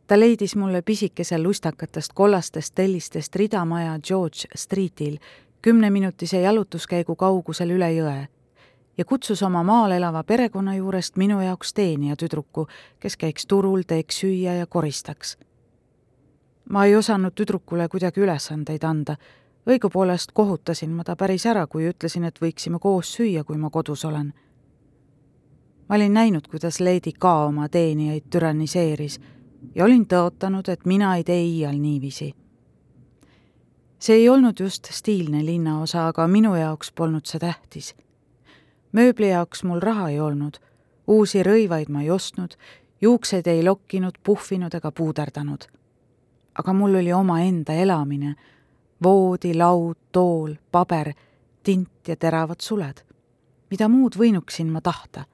ta 0.07 0.19
leidis 0.21 0.57
mulle 0.57 0.83
pisikese 0.83 1.39
lustakatest 1.39 2.13
kollastest 2.13 2.75
tellistest 2.75 3.37
ridamaja 3.37 3.99
George 3.99 4.49
Streetil 4.55 5.19
kümneminutise 5.63 6.41
jalutuskäigu 6.41 7.17
kaugusel 7.17 7.71
üle 7.71 7.93
jõe 7.93 8.29
ja 8.99 9.05
kutsus 9.05 9.43
oma 9.43 9.63
maal 9.63 9.91
elava 9.91 10.25
perekonna 10.25 10.75
juurest 10.75 11.17
minu 11.17 11.41
jaoks 11.41 11.75
teenija 11.75 12.17
tüdruku, 12.17 12.67
kes 13.01 13.17
käiks 13.17 13.47
turul, 13.47 13.83
teeks 13.87 14.21
süüa 14.21 14.55
ja 14.59 14.67
koristaks. 14.67 15.39
ma 16.71 16.85
ei 16.85 16.97
osanud 16.97 17.33
tüdrukule 17.33 17.89
kuidagi 17.89 18.21
ülesandeid 18.21 18.85
anda 18.85 19.17
õigupoolest 19.69 20.33
kohutasin 20.33 20.91
ma 20.91 21.05
ta 21.05 21.17
päris 21.17 21.47
ära, 21.47 21.67
kui 21.67 21.89
ütlesin, 21.91 22.25
et 22.25 22.41
võiksime 22.41 22.81
koos 22.81 23.13
süüa, 23.19 23.45
kui 23.45 23.57
ma 23.57 23.71
kodus 23.71 24.05
olen. 24.05 24.33
ma 25.89 25.97
olin 25.97 26.13
näinud, 26.13 26.49
kuidas 26.49 26.81
Lady 26.81 27.13
K 27.13 27.25
oma 27.25 27.69
teenijaid 27.69 28.31
türanniseeris 28.31 29.21
ja 29.75 29.85
olin 29.85 30.07
tõotanud, 30.07 30.69
et 30.69 30.87
mina 30.87 31.17
ei 31.17 31.25
tee 31.25 31.43
iial 31.43 31.79
niiviisi. 31.79 32.35
see 33.99 34.17
ei 34.17 34.29
olnud 34.29 34.61
just 34.61 34.89
stiilne 34.91 35.45
linnaosa, 35.45 36.09
aga 36.09 36.29
minu 36.29 36.55
jaoks 36.55 36.93
polnud 36.93 37.27
see 37.27 37.39
tähtis. 37.39 37.95
Mööbli 38.99 39.31
jaoks 39.31 39.65
mul 39.65 39.81
raha 39.81 40.09
ei 40.11 40.21
olnud, 40.21 40.59
uusi 41.07 41.43
rõivaid 41.47 41.91
ma 41.95 42.03
ei 42.03 42.11
ostnud, 42.11 42.57
juukseid 43.01 43.47
ei 43.47 43.63
lokkinud, 43.65 44.19
puhvinud 44.23 44.75
ega 44.75 44.91
puuderdanud. 44.93 45.67
aga 46.59 46.73
mul 46.73 46.95
oli 46.99 47.13
omaenda 47.13 47.73
elamine 47.73 48.35
voodi, 49.03 49.55
laud, 49.55 49.97
tool, 50.13 50.55
paber, 50.71 51.13
tint 51.63 52.09
ja 52.09 52.17
teravad 52.17 52.61
suled. 52.61 53.05
mida 53.71 53.89
muud 53.89 54.17
võinuksin 54.17 54.71
ma 54.73 54.81
tahta? 54.81 55.25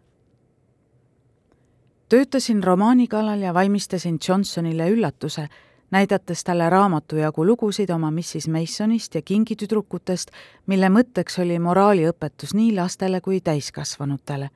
töötasin 2.08 2.64
romaani 2.64 3.08
kallal 3.08 3.40
ja 3.40 3.54
valmistasin 3.54 4.18
Johnsonile 4.28 4.90
üllatuse, 4.90 5.48
näidates 5.94 6.44
talle 6.44 6.66
raamatu 6.70 7.16
jagu 7.16 7.46
lugusid 7.46 7.90
oma 7.90 8.10
Mrs 8.10 8.48
Masonist 8.48 9.14
ja 9.14 9.22
kingitüdrukutest, 9.22 10.30
mille 10.66 10.90
mõtteks 10.90 11.38
oli 11.42 11.58
moraaliõpetus 11.62 12.54
nii 12.54 12.74
lastele 12.74 13.20
kui 13.20 13.40
täiskasvanutele. 13.40 14.50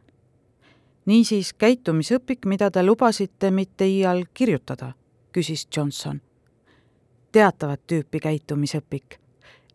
niisiis 1.06 1.52
käitumisõpik, 1.54 2.46
mida 2.46 2.70
te 2.70 2.82
lubasite 2.82 3.50
mitte 3.50 3.86
iial 3.86 4.24
kirjutada, 4.34 4.92
küsis 5.32 5.68
Johnson 5.76 6.20
teatavat 7.32 7.80
tüüpi 7.86 8.20
käitumisõpik, 8.20 9.18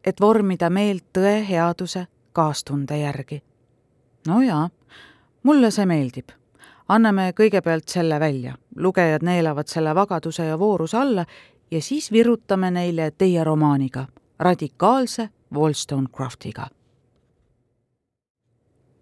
et 0.03 0.21
vormida 0.21 0.69
meelt 0.69 1.05
tõe, 1.13 1.35
headuse, 1.49 2.07
kaastunde 2.33 2.97
järgi. 2.97 3.41
no 4.27 4.41
jaa, 4.41 4.69
mulle 5.43 5.71
see 5.71 5.85
meeldib. 5.85 6.29
anname 6.87 7.31
kõigepealt 7.31 7.87
selle 7.87 8.19
välja, 8.19 8.57
lugejad 8.75 9.23
neelavad 9.23 9.67
selle 9.67 9.95
vagaduse 9.95 10.45
ja 10.45 10.59
vooruse 10.59 10.97
alla 10.97 11.25
ja 11.73 11.81
siis 11.81 12.11
virutame 12.11 12.71
neile 12.71 13.11
teie 13.17 13.43
romaaniga, 13.43 14.05
radikaalse 14.39 15.29
Wollstonecraftiga. 15.53 16.67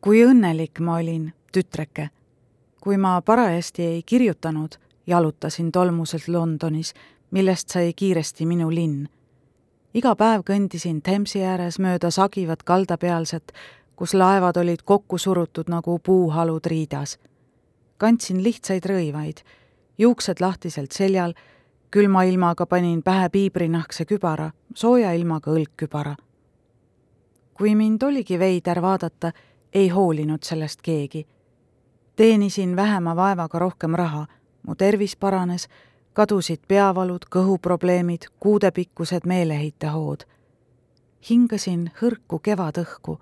kui 0.01 0.23
õnnelik 0.25 0.79
ma 0.79 0.95
olin, 0.95 1.33
tütreke, 1.51 2.09
kui 2.81 2.97
ma 2.97 3.21
parajasti 3.21 3.83
ei 3.83 4.03
kirjutanud, 4.03 4.75
jalutasin 5.07 5.71
tolmuselt 5.71 6.27
Londonis 6.27 6.93
millest 7.31 7.69
sai 7.69 7.93
kiiresti 7.93 8.45
minu 8.45 8.69
linn. 8.71 9.07
iga 9.93 10.15
päev 10.15 10.43
kõndisin 10.47 11.01
Themsi 11.03 11.43
ääres 11.43 11.79
mööda 11.79 12.11
sagivat 12.11 12.63
kaldapealset, 12.63 13.51
kus 13.95 14.13
laevad 14.13 14.57
olid 14.57 14.83
kokku 14.85 15.17
surutud 15.17 15.69
nagu 15.69 15.99
puuhalud 15.99 16.65
riidas. 16.65 17.17
kandsin 17.97 18.43
lihtsaid 18.43 18.85
rõivaid, 18.85 19.43
juuksed 19.97 20.39
lahtiselt 20.39 20.91
seljal, 20.91 21.33
külma 21.91 22.23
ilmaga 22.23 22.65
panin 22.65 23.03
pähe 23.03 23.29
piibrinahkse 23.29 24.05
kübara, 24.05 24.51
sooja 24.75 25.11
ilmaga 25.13 25.51
õlgkübara. 25.51 26.15
kui 27.53 27.75
mind 27.75 28.01
oligi 28.01 28.39
veider 28.39 28.81
vaadata, 28.81 29.31
ei 29.73 29.89
hoolinud 29.89 30.43
sellest 30.43 30.81
keegi. 30.81 31.27
teenisin 32.15 32.75
vähema 32.75 33.15
vaevaga 33.15 33.59
rohkem 33.59 33.95
raha, 33.95 34.27
mu 34.67 34.75
tervis 34.75 35.15
paranes 35.15 35.67
kadusid 36.13 36.59
peavalud, 36.67 37.25
kõhuprobleemid, 37.35 38.21
kuudepikkused 38.39 39.21
meeleheitehood. 39.25 40.23
hingasin 41.29 41.91
hõrku 42.01 42.39
kevadõhku, 42.39 43.19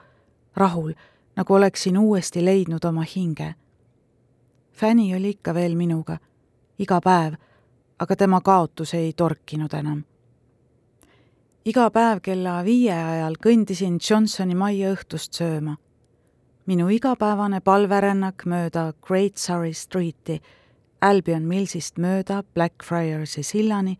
rahul, 0.55 0.93
nagu 1.35 1.53
oleksin 1.53 1.97
uuesti 1.97 2.45
leidnud 2.45 2.85
oma 2.85 3.03
hinge. 3.15 3.55
Fanny 4.71 5.15
oli 5.15 5.29
ikka 5.29 5.53
veel 5.53 5.75
minuga, 5.75 6.17
iga 6.79 7.01
päev, 7.01 7.33
aga 7.99 8.15
tema 8.15 8.41
kaotus 8.41 8.93
ei 8.93 9.13
torkinud 9.13 9.73
enam. 9.73 10.03
iga 11.65 11.89
päev 11.91 12.21
kella 12.23 12.63
viie 12.63 12.93
ajal 12.93 13.35
kõndisin 13.45 13.99
Johnsoni 14.09 14.55
majja 14.55 14.93
õhtust 14.93 15.33
sööma. 15.33 15.75
minu 16.65 16.89
igapäevane 16.89 17.61
palverännak 17.61 18.45
mööda 18.45 18.93
Great 19.07 19.37
Surrey 19.37 19.73
Streeti 19.73 20.41
Albion 21.01 21.43
Millsist 21.43 21.97
mööda 21.97 22.43
Blackfriarsi 22.53 23.43
sillani, 23.43 23.97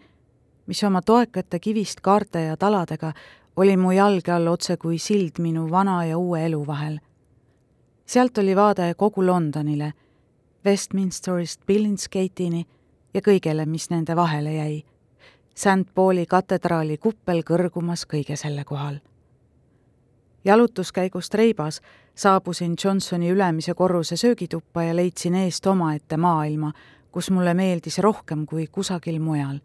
mis 0.67 0.83
oma 0.83 1.01
toekate 1.01 1.59
kivist 1.59 2.01
kaarte 2.01 2.39
ja 2.39 2.57
taladega 2.57 3.13
oli 3.55 3.77
mu 3.77 3.91
jalge 3.91 4.31
all 4.31 4.47
otse 4.47 4.77
kui 4.77 4.97
sild 4.97 5.39
minu 5.39 5.69
vana 5.71 6.05
ja 6.05 6.17
uue 6.17 6.45
elu 6.45 6.67
vahel. 6.67 6.99
sealt 8.05 8.37
oli 8.37 8.55
vaade 8.55 8.93
kogu 8.97 9.25
Londonile, 9.25 9.93
Westminsterist 10.65 11.61
Billingsgate'ini 11.67 12.65
ja 13.13 13.21
kõigele, 13.21 13.65
mis 13.65 13.89
nende 13.89 14.15
vahele 14.15 14.53
jäi. 14.53 14.83
St 15.55 15.93
Pauli 15.95 16.25
katedraali 16.25 16.97
kuppel 16.97 17.43
kõrgumas 17.43 18.05
kõige 18.05 18.35
selle 18.35 18.63
kohal. 18.63 18.99
jalutuskäigust 20.45 21.33
reibas 21.33 21.81
saabusin 22.15 22.75
Johnsoni 22.83 23.29
ülemise 23.31 23.73
korruse 23.73 24.17
söögituppa 24.17 24.83
ja 24.83 24.95
leidsin 24.95 25.35
eest 25.35 25.67
omaette 25.67 26.17
maailma, 26.17 26.71
kus 27.11 27.31
mulle 27.31 27.53
meeldis 27.53 27.99
rohkem 27.99 28.45
kui 28.45 28.67
kusagil 28.67 29.19
mujal. 29.19 29.59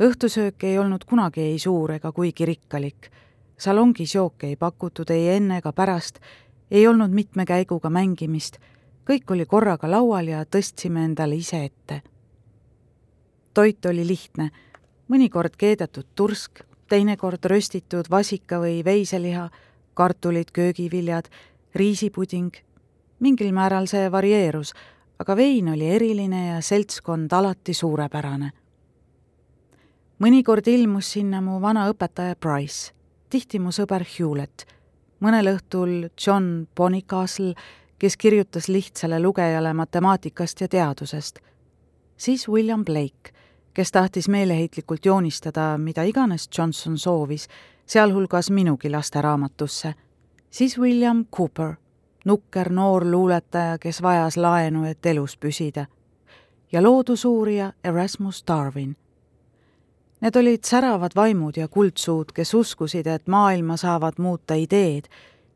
õhtusöök 0.00 0.64
ei 0.64 0.78
olnud 0.78 1.04
kunagi 1.04 1.40
ei 1.40 1.58
suur 1.58 1.92
ega 1.92 2.12
kuigi 2.12 2.46
rikkalik. 2.46 3.10
salongis 3.58 4.14
jooke 4.14 4.46
ei 4.46 4.56
pakutud 4.56 5.10
ei 5.10 5.28
enne 5.28 5.58
ega 5.58 5.72
pärast, 5.72 6.20
ei 6.70 6.86
olnud 6.86 7.10
mitme 7.10 7.44
käiguga 7.44 7.90
mängimist, 7.90 8.58
kõik 9.04 9.30
oli 9.30 9.46
korraga 9.46 9.90
laual 9.90 10.28
ja 10.28 10.44
tõstsime 10.44 11.04
endale 11.04 11.36
ise 11.36 11.64
ette. 11.64 12.02
toit 13.54 13.86
oli 13.86 14.06
lihtne, 14.06 14.50
mõnikord 15.08 15.56
keedetud 15.56 16.06
tursk, 16.14 16.64
teinekord 16.88 17.44
röstitud 17.44 18.08
vasika 18.10 18.58
või 18.58 18.84
veiseliha, 18.84 19.50
kartulid, 19.94 20.50
köögiviljad, 20.52 21.28
riisipuding. 21.74 22.52
mingil 23.20 23.52
määral 23.52 23.86
see 23.86 24.10
varieerus, 24.10 24.74
aga 25.18 25.36
vein 25.36 25.68
oli 25.68 25.86
eriline 25.86 26.46
ja 26.46 26.60
seltskond 26.60 27.32
alati 27.32 27.74
suurepärane. 27.74 28.50
mõnikord 30.18 30.66
ilmus 30.66 31.12
sinna 31.12 31.40
mu 31.40 31.60
vana 31.60 31.88
õpetaja 31.90 32.36
Price, 32.36 32.92
tihti 33.30 33.58
mu 33.58 33.70
sõber 33.72 34.04
Hewlett, 34.18 34.66
mõnel 35.20 35.56
õhtul 35.56 36.10
John 36.26 36.66
Bonnicastle, 36.76 37.54
kes 38.04 38.16
kirjutas 38.20 38.68
lihtsale 38.68 39.16
lugejale 39.22 39.72
matemaatikast 39.72 40.60
ja 40.60 40.68
teadusest, 40.68 41.38
siis 42.16 42.48
William 42.48 42.84
Blake 42.84 43.32
kes 43.74 43.92
tahtis 43.92 44.28
meeleheitlikult 44.28 45.04
joonistada 45.04 45.78
mida 45.78 46.02
iganes 46.02 46.48
Johnson 46.58 46.98
soovis, 46.98 47.48
sealhulgas 47.86 48.50
minugi 48.50 48.90
lasteraamatusse, 48.90 49.94
siis 50.50 50.78
William 50.78 51.24
Cooper, 51.36 51.74
nukker 52.24 52.72
noor 52.72 53.04
luuletaja, 53.10 53.78
kes 53.78 54.02
vajas 54.02 54.36
laenu, 54.36 54.84
et 54.84 55.06
elus 55.06 55.36
püsida, 55.36 55.86
ja 56.72 56.82
loodusuurija 56.82 57.72
Erasmus 57.84 58.44
Darwin. 58.46 58.96
Need 60.20 60.36
olid 60.36 60.64
säravad 60.64 61.10
vaimud 61.16 61.56
ja 61.56 61.68
kuldsuud, 61.68 62.32
kes 62.34 62.54
uskusid, 62.54 63.06
et 63.06 63.26
maailma 63.26 63.76
saavad 63.76 64.12
muuta 64.18 64.54
ideed 64.54 65.10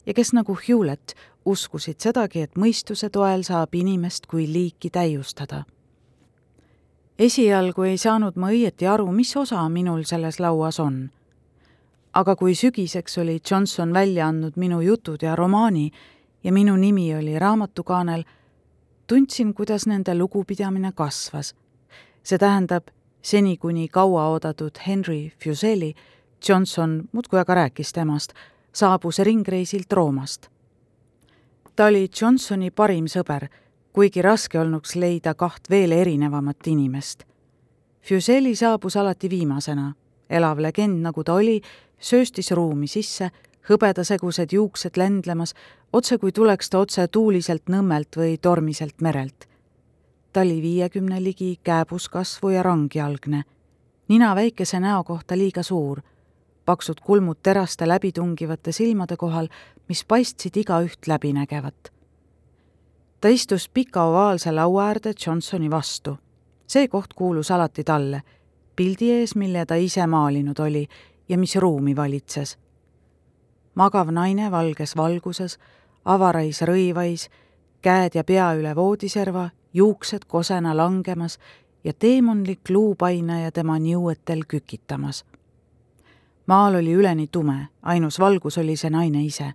ja 0.09 0.15
kes 0.17 0.33
nagu 0.33 0.57
Hewlett 0.57 1.13
uskusid 1.45 2.01
sedagi, 2.01 2.49
et 2.49 2.57
mõistuse 2.57 3.13
toel 3.13 3.45
saab 3.45 3.77
inimest 3.77 4.27
kui 4.27 4.49
liiki 4.49 4.91
täiustada 4.91 5.67
esialgu 7.19 7.83
ei 7.83 7.99
saanud 7.99 8.37
ma 8.39 8.53
õieti 8.55 8.87
aru, 8.87 9.11
mis 9.13 9.35
osa 9.37 9.65
minul 9.69 10.05
selles 10.07 10.39
lauas 10.41 10.81
on. 10.81 11.11
aga 12.13 12.35
kui 12.37 12.55
sügiseks 12.55 13.19
oli 13.19 13.39
Johnson 13.51 13.93
välja 13.95 14.27
andnud 14.27 14.57
minu 14.57 14.81
jutud 14.81 15.23
ja 15.23 15.37
romaani 15.37 15.91
ja 16.45 16.53
minu 16.53 16.77
nimi 16.77 17.15
oli 17.15 17.39
raamatukaanel, 17.39 18.25
tundsin, 19.07 19.55
kuidas 19.55 19.87
nende 19.87 20.15
lugupidamine 20.15 20.93
kasvas. 20.93 21.55
see 22.23 22.39
tähendab, 22.39 22.87
seni 23.23 23.57
kuni 23.57 23.89
kauaoodatud 23.89 24.79
Henry 24.87 25.31
Fuseli, 25.45 25.95
Johnson 26.49 27.09
muudkui 27.13 27.39
aga 27.39 27.55
rääkis 27.55 27.93
temast, 27.93 28.33
saabus 28.73 29.19
ringreisilt 29.19 29.93
Roomast. 29.93 30.49
ta 31.77 31.87
oli 31.87 32.09
Johnsoni 32.21 32.71
parim 32.71 33.07
sõber 33.07 33.49
kuigi 33.99 34.23
raske 34.23 34.61
olnuks 34.61 34.95
leida 34.95 35.33
kaht 35.35 35.71
veel 35.71 35.91
erinevamat 35.93 36.67
inimest. 36.71 37.25
Fuseli 38.09 38.55
saabus 38.55 38.97
alati 38.97 39.27
viimasena, 39.31 39.89
elav 40.31 40.61
legend, 40.63 41.01
nagu 41.03 41.25
ta 41.25 41.35
oli, 41.35 41.57
sööstis 41.99 42.53
ruumi 42.55 42.87
sisse, 42.87 43.33
hõbedasegused 43.67 44.55
juuksed 44.55 44.97
lendlemas, 44.97 45.55
otse 45.93 46.19
kui 46.23 46.31
tuleks 46.33 46.71
ta 46.71 46.85
otse 46.85 47.09
tuuliselt 47.09 47.67
Nõmmelt 47.67 48.15
või 48.17 48.39
tormiselt 48.39 49.01
merelt. 49.03 49.49
ta 50.33 50.41
oli 50.47 50.63
viiekümne 50.63 51.19
ligi, 51.25 51.59
kääbus 51.63 52.09
kasvu 52.09 52.55
ja 52.55 52.63
rangjalgne, 52.63 53.43
nina 54.09 54.35
väikese 54.35 54.81
näo 54.81 55.05
kohta 55.05 55.37
liiga 55.37 55.63
suur, 55.63 56.03
paksud 56.69 57.01
kulmud 57.01 57.39
teraste 57.43 57.89
läbitungivate 57.89 58.73
silmade 58.77 59.17
kohal, 59.17 59.49
mis 59.89 60.05
paistsid 60.05 60.57
igaüht 60.61 61.09
läbinägevat 61.09 61.93
ta 63.21 63.29
istus 63.29 63.69
pika 63.69 64.03
ovaalse 64.03 64.53
laua 64.53 64.87
äärde 64.87 65.13
Johnsoni 65.27 65.71
vastu. 65.71 66.19
see 66.67 66.89
koht 66.89 67.15
kuulus 67.15 67.51
alati 67.51 67.85
talle, 67.85 68.23
pildi 68.77 69.13
ees, 69.13 69.35
mille 69.35 69.67
ta 69.67 69.75
ise 69.75 70.07
maalinud 70.07 70.59
oli 70.59 70.89
ja 71.29 71.39
mis 71.39 71.57
ruumi 71.57 71.97
valitses. 71.97 72.59
magav 73.75 74.11
naine 74.11 74.51
valges 74.51 74.97
valguses, 74.97 75.59
avarais 76.05 76.63
rõivais, 76.63 77.31
käed 77.83 78.15
ja 78.15 78.25
pea 78.25 78.53
üle 78.55 78.77
voodiserva, 78.77 79.51
juuksed 79.73 80.25
kosena 80.27 80.77
langemas 80.77 81.39
ja 81.85 81.93
teemonlik 81.93 82.71
luupainaja 82.71 83.53
tema 83.53 83.79
niuetel 83.79 84.43
kükitamas. 84.49 85.25
Maal 86.49 86.81
oli 86.81 86.97
üleni 86.97 87.29
tume, 87.29 87.69
ainus 87.83 88.19
valgus 88.19 88.59
oli 88.59 88.77
see 88.77 88.91
naine 88.91 89.25
ise 89.25 89.53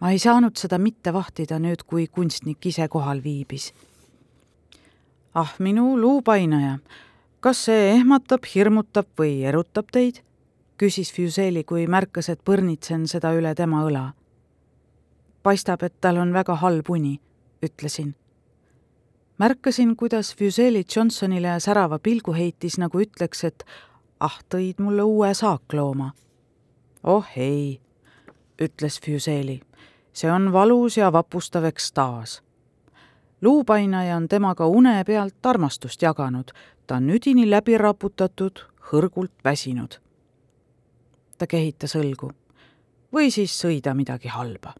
ma 0.00 0.10
ei 0.10 0.18
saanud 0.18 0.56
seda 0.58 0.78
mitte 0.78 1.12
vahtida 1.14 1.58
nüüd, 1.62 1.82
kui 1.86 2.06
kunstnik 2.06 2.66
ise 2.66 2.88
kohal 2.88 3.22
viibis. 3.24 3.72
ah, 5.34 5.54
minu 5.58 5.98
luupainaja, 6.00 6.78
kas 7.40 7.64
see 7.66 7.90
ehmatab, 7.96 8.46
hirmutab 8.54 9.10
või 9.18 9.42
erutab 9.44 9.90
teid? 9.92 10.22
küsis 10.78 11.10
Fuseli, 11.10 11.64
kui 11.64 11.88
märkas, 11.90 12.28
et 12.28 12.44
põrnitsen 12.46 13.08
seda 13.10 13.34
üle 13.34 13.54
tema 13.54 13.82
õla. 13.86 14.12
paistab, 15.42 15.82
et 15.82 15.94
tal 16.00 16.18
on 16.18 16.32
väga 16.32 16.54
halb 16.54 16.90
uni, 16.90 17.20
ütlesin. 17.62 18.14
märkasin, 19.38 19.96
kuidas 19.96 20.34
Fuseli 20.34 20.84
Johnsonile 20.96 21.60
särava 21.60 21.98
pilgu 21.98 22.32
heitis, 22.32 22.78
nagu 22.78 23.00
ütleks, 23.00 23.44
et 23.44 23.64
ah, 24.20 24.38
tõid 24.48 24.82
mulle 24.82 25.02
uue 25.02 25.34
saaklooma. 25.34 26.12
oh 27.02 27.26
ei, 27.36 27.80
ütles 28.62 29.00
Fuseli 29.00 29.60
see 30.18 30.32
on 30.32 30.52
valus 30.52 30.96
ja 30.96 31.12
vapustav 31.12 31.64
ekstaas. 31.64 32.42
luupainaja 33.40 34.16
on 34.16 34.28
temaga 34.28 34.66
une 34.66 35.04
pealt 35.04 35.46
armastust 35.46 36.02
jaganud, 36.02 36.50
ta 36.86 36.96
on 36.96 37.10
üdini 37.10 37.50
läbi 37.50 37.78
raputatud, 37.78 38.64
hõrgult 38.90 39.32
väsinud. 39.44 40.00
ta 41.38 41.46
kehitas 41.46 41.94
õlgu. 41.96 42.32
või 43.12 43.30
siis 43.30 43.54
sõi 43.64 43.80
ta 43.80 43.94
midagi 43.94 44.28
halba. 44.28 44.74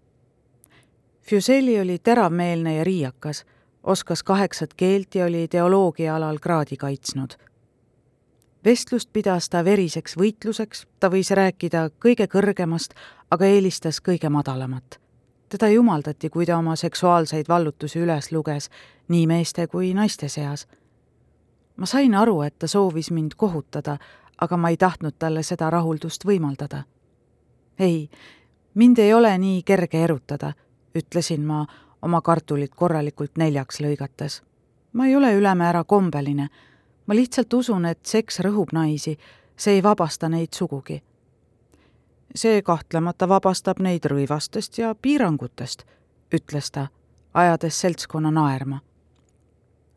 Fuseli 1.23 1.81
oli 1.81 1.99
teravmeelne 1.99 2.77
ja 2.77 2.85
riiakas, 2.85 3.45
oskas 3.83 4.23
kaheksat 4.23 4.75
keelt 4.75 5.15
ja 5.15 5.25
oli 5.25 5.49
teoloogia 5.49 6.17
alal 6.17 6.39
kraadi 6.39 6.77
kaitsnud 6.77 7.37
vestlust 8.65 9.11
pidas 9.13 9.49
ta 9.49 9.65
veriseks 9.65 10.17
võitluseks, 10.17 10.87
ta 11.01 11.11
võis 11.11 11.31
rääkida 11.31 11.91
kõige 12.05 12.27
kõrgemast, 12.27 12.95
aga 13.31 13.45
eelistas 13.47 14.01
kõige 14.01 14.29
madalamat 14.29 14.99
teda 15.49 15.69
jumaldati, 15.69 16.31
kui 16.31 16.47
ta 16.47 16.59
oma 16.59 16.77
seksuaalseid 16.77 17.49
vallutusi 17.49 17.99
üles 17.99 18.33
luges 18.33 18.71
nii 19.09 19.27
meeste 19.27 19.67
kui 19.67 19.95
naiste 19.95 20.29
seas. 20.29 20.69
ma 21.77 21.87
sain 21.87 22.15
aru, 22.15 22.43
et 22.43 22.59
ta 22.59 22.67
soovis 22.67 23.11
mind 23.11 23.33
kohutada, 23.37 23.99
aga 24.41 24.57
ma 24.57 24.69
ei 24.69 24.77
tahtnud 24.77 25.15
talle 25.19 25.43
seda 25.43 25.71
rahuldust 25.71 26.25
võimaldada. 26.25 26.83
ei, 27.79 28.11
mind 28.75 28.99
ei 28.99 29.15
ole 29.15 29.39
nii 29.39 29.63
kerge 29.63 30.05
erutada, 30.05 30.53
ütlesin 30.95 31.47
ma 31.47 31.67
oma 32.03 32.21
kartulit 32.21 32.75
korralikult 32.75 33.37
neljaks 33.39 33.81
lõigates. 33.81 34.43
ma 34.93 35.07
ei 35.07 35.17
ole 35.17 35.35
ülemäära 35.35 35.85
kombeline, 35.85 36.49
ma 37.09 37.15
lihtsalt 37.15 37.55
usun, 37.55 37.85
et 37.89 37.99
seks 38.07 38.41
rõhub 38.45 38.73
naisi, 38.73 39.17
see 39.57 39.79
ei 39.81 39.83
vabasta 39.83 40.29
neid 40.29 40.53
sugugi 40.53 41.01
see 42.35 42.63
kahtlemata 42.63 43.29
vabastab 43.29 43.81
neid 43.81 44.07
rõivastest 44.11 44.79
ja 44.79 44.95
piirangutest, 44.95 45.85
ütles 46.35 46.71
ta, 46.71 46.89
ajades 47.35 47.81
seltskonna 47.81 48.31
naerma. 48.31 48.81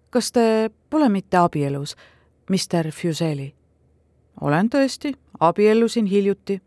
kas 0.10 0.32
te 0.32 0.70
pole 0.90 1.10
mitte 1.10 1.38
abielus, 1.38 1.96
Mr 2.50 2.92
Fuseli? 2.92 3.54
olen 4.42 4.70
tõesti, 4.70 5.14
abiellusin 5.40 6.06
hiljuti, 6.06 6.62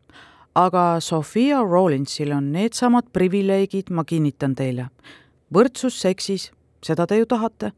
aga 0.55 1.01
Sofia 1.01 1.63
Rawlinsil 1.63 2.33
on 2.33 2.53
needsamad 2.53 3.05
privileegid, 3.13 3.91
ma 3.91 4.05
kinnitan 4.05 4.55
teile. 4.55 4.89
võrdsus 5.55 6.01
seksis, 6.01 6.53
seda 6.83 7.07
te 7.07 7.17
ju 7.17 7.27
tahate? 7.27 7.73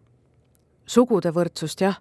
sugude 0.87 1.31
võrdsust, 1.31 1.81
jah 1.81 2.01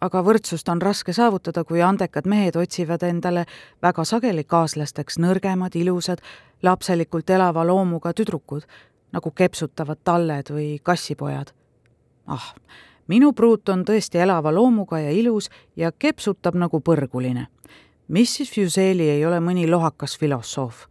aga 0.00 0.22
võrdsust 0.22 0.68
on 0.68 0.82
raske 0.82 1.12
saavutada, 1.16 1.64
kui 1.64 1.82
andekad 1.82 2.26
mehed 2.28 2.56
otsivad 2.56 3.02
endale 3.06 3.46
väga 3.82 4.04
sageli 4.04 4.44
kaaslasteks 4.44 5.18
nõrgemad, 5.22 5.76
ilusad, 5.76 6.20
lapselikult 6.62 7.30
elava 7.30 7.64
loomuga 7.66 8.12
tüdrukud, 8.16 8.66
nagu 9.12 9.30
kepsutavad 9.30 10.02
talled 10.04 10.52
või 10.52 10.78
kassipojad. 10.82 11.52
ah, 12.26 12.54
minu 13.06 13.32
pruut 13.32 13.68
on 13.68 13.84
tõesti 13.84 14.18
elava 14.18 14.52
loomuga 14.52 14.98
ja 14.98 15.10
ilus 15.10 15.50
ja 15.76 15.92
kepsutab 15.92 16.54
nagu 16.54 16.80
põrguline. 16.80 17.46
Mrs 18.08 18.50
Fuseli 18.54 19.08
ei 19.10 19.26
ole 19.26 19.40
mõni 19.40 19.70
lohakas 19.70 20.18
filosoof. 20.18 20.86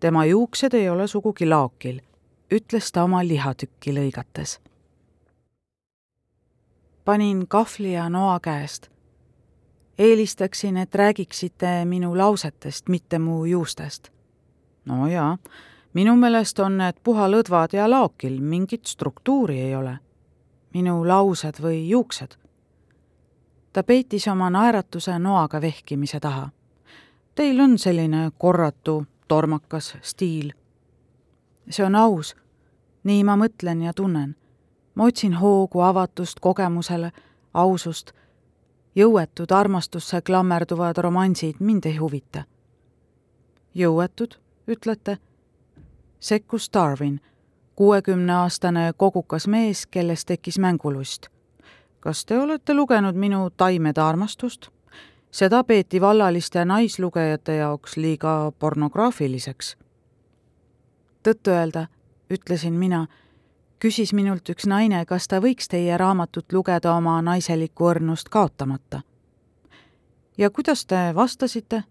tema 0.00 0.24
juuksed 0.24 0.74
ei 0.74 0.88
ole 0.88 1.06
sugugi 1.06 1.46
laokil, 1.46 2.00
ütles 2.50 2.92
ta 2.92 3.04
oma 3.04 3.24
lihatükki 3.24 3.92
lõigates 3.92 4.58
panin 7.04 7.48
kahvli 7.48 7.92
ja 7.92 8.08
noa 8.08 8.40
käest. 8.40 8.88
eelistaksin, 9.98 10.76
et 10.76 10.94
räägiksite 10.94 11.84
minu 11.84 12.18
lausetest, 12.18 12.88
mitte 12.88 13.18
mu 13.18 13.44
juustest. 13.44 14.08
no 14.84 15.06
jaa, 15.06 15.38
minu 15.92 16.16
meelest 16.16 16.58
on 16.58 16.78
need 16.78 16.94
puhalõdvad 17.04 17.72
ja 17.72 17.90
laokil, 17.90 18.40
mingit 18.40 18.86
struktuuri 18.86 19.60
ei 19.60 19.74
ole. 19.74 19.98
minu 20.74 21.08
laused 21.08 21.62
või 21.62 21.88
juuksed. 21.88 22.36
ta 23.72 23.82
peitis 23.82 24.28
oma 24.28 24.50
naeratuse 24.50 25.18
noaga 25.18 25.60
vehkimise 25.60 26.20
taha. 26.20 26.50
Teil 27.34 27.60
on 27.60 27.78
selline 27.78 28.30
korratu, 28.38 29.06
tormakas 29.28 29.96
stiil. 30.02 30.52
see 31.70 31.86
on 31.86 31.94
aus. 31.94 32.36
nii 33.04 33.24
ma 33.24 33.36
mõtlen 33.36 33.82
ja 33.82 33.92
tunnen 33.92 34.39
ma 35.00 35.06
otsin 35.06 35.34
hoogu, 35.34 35.80
avatust 35.80 36.40
kogemusele, 36.40 37.12
ausust. 37.54 38.12
jõuetud 38.96 39.52
armastusse 39.52 40.20
klammerduvad 40.20 40.96
romansid 40.96 41.56
mind 41.60 41.84
ei 41.84 41.96
huvita. 41.96 42.44
jõuetud, 43.74 44.34
ütlete? 44.68 45.18
sekkus 46.20 46.70
Darwin, 46.72 47.20
kuuekümneaastane 47.76 48.92
kogukas 48.96 49.46
mees, 49.48 49.86
kellest 49.86 50.26
tekkis 50.26 50.58
mängulust. 50.58 51.26
kas 52.00 52.24
te 52.24 52.38
olete 52.38 52.74
lugenud 52.74 53.14
minu 53.14 53.50
Taimede 53.56 54.00
armastust? 54.00 54.68
seda 55.30 55.64
peeti 55.64 56.00
vallaliste 56.00 56.64
naislugejate 56.64 57.56
jaoks 57.56 57.96
liiga 57.96 58.52
pornograafiliseks. 58.58 59.76
tõtt-öelda, 61.22 61.86
ütlesin 62.30 62.72
mina 62.72 63.06
küsis 63.80 64.12
minult 64.12 64.48
üks 64.52 64.66
naine, 64.68 65.00
kas 65.08 65.28
ta 65.28 65.40
võiks 65.40 65.70
teie 65.72 65.96
raamatut 65.96 66.52
lugeda 66.52 66.92
oma 66.94 67.16
naiselikku 67.24 67.88
õrnust 67.92 68.28
kaotamata. 68.28 69.02
ja 70.38 70.50
kuidas 70.50 70.86
te 70.86 71.14
vastasite? 71.14 71.84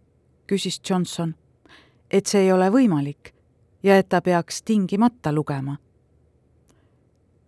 küsis 0.48 0.82
Johnson. 0.90 1.36
et 2.12 2.26
see 2.26 2.42
ei 2.42 2.52
ole 2.52 2.70
võimalik 2.70 3.34
ja 3.84 3.98
et 3.98 4.10
ta 4.10 4.22
peaks 4.22 4.62
tingimata 4.64 5.32
lugema. 5.34 5.78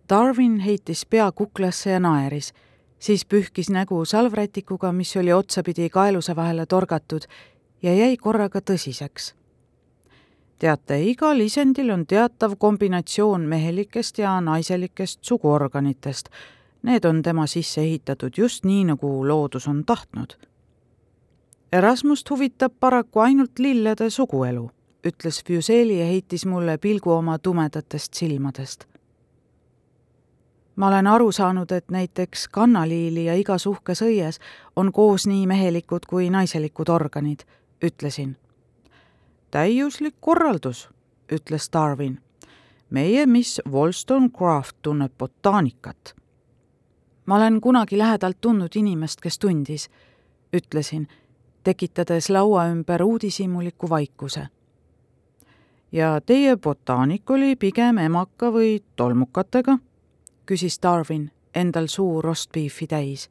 Darwin 0.08 0.58
heitis 0.60 1.06
pea 1.06 1.32
kuklasse 1.32 1.90
ja 1.90 2.00
naeris, 2.00 2.52
siis 2.98 3.24
pühkis 3.24 3.70
nägu 3.70 4.04
salvrätikuga, 4.04 4.92
mis 4.92 5.16
oli 5.16 5.32
otsapidi 5.32 5.88
kaeluse 5.88 6.36
vahele 6.36 6.66
torgatud 6.66 7.22
ja 7.82 7.94
jäi 7.94 8.16
korraga 8.16 8.60
tõsiseks 8.60 9.41
teate, 10.62 11.00
igal 11.10 11.40
isendil 11.42 11.90
on 11.90 12.04
teatav 12.06 12.54
kombinatsioon 12.58 13.46
mehelikest 13.50 14.18
ja 14.18 14.40
naiselikest 14.40 15.24
suguorganitest. 15.26 16.28
Need 16.82 17.04
on 17.04 17.22
tema 17.22 17.46
sisse 17.46 17.80
ehitatud 17.80 18.38
just 18.38 18.64
nii, 18.64 18.84
nagu 18.84 19.10
loodus 19.28 19.66
on 19.68 19.84
tahtnud. 19.84 20.36
Erasmust 21.72 22.30
huvitab 22.30 22.74
paraku 22.80 23.20
ainult 23.20 23.58
lillede 23.58 24.10
suguelu, 24.10 24.70
ütles 25.06 25.42
Fuseli 25.46 25.98
ja 25.98 26.06
heitis 26.06 26.46
mulle 26.46 26.78
pilgu 26.78 27.10
oma 27.10 27.38
tumedatest 27.38 28.14
silmadest. 28.14 28.84
ma 30.76 30.88
olen 30.88 31.06
aru 31.06 31.32
saanud, 31.32 31.72
et 31.72 31.90
näiteks 31.90 32.48
kannaliili 32.48 33.24
ja 33.24 33.34
igas 33.34 33.66
uhkes 33.66 34.02
õies 34.02 34.38
on 34.76 34.92
koos 34.92 35.26
nii 35.26 35.46
mehelikud 35.46 36.06
kui 36.08 36.30
naiselikud 36.30 36.88
organid, 36.88 37.44
ütlesin 37.82 38.36
täiuslik 39.52 40.14
korraldus, 40.20 40.88
ütles 41.32 41.68
Darwin. 41.72 42.20
meie 42.90 43.26
miss 43.26 43.60
Wollstonecraft 43.70 44.76
tunneb 44.82 45.12
botaanikat. 45.18 46.14
ma 47.26 47.36
olen 47.36 47.60
kunagi 47.60 47.98
lähedalt 47.98 48.40
tundnud 48.40 48.70
inimest, 48.74 49.20
kes 49.20 49.38
tundis, 49.38 49.90
ütlesin, 50.52 51.08
tekitades 51.64 52.30
laua 52.30 52.66
ümber 52.66 53.02
uudishimuliku 53.02 53.88
vaikuse. 53.88 54.48
ja 55.92 56.20
teie 56.20 56.56
botaanik 56.56 57.30
oli 57.30 57.56
pigem 57.56 57.98
emaka 57.98 58.46
või 58.52 58.80
tolmukatega? 58.96 59.78
küsis 60.46 60.78
Darwin, 60.82 61.30
endal 61.54 61.86
suu 61.86 62.22
rostbeefi 62.22 62.86
täis. 62.86 63.30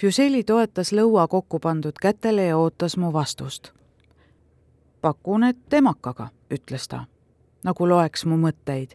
Fuseli 0.00 0.44
toetas 0.44 0.92
lõua 0.92 1.28
kokku 1.28 1.58
pandud 1.58 1.94
kätele 2.02 2.44
ja 2.46 2.58
ootas 2.58 2.96
mu 2.96 3.12
vastust 3.12 3.72
pakun, 5.02 5.44
et 5.44 5.58
temakaga, 5.68 6.28
ütles 6.50 6.86
ta, 6.88 7.04
nagu 7.66 7.88
loeks 7.88 8.24
mu 8.30 8.38
mõtteid. 8.40 8.94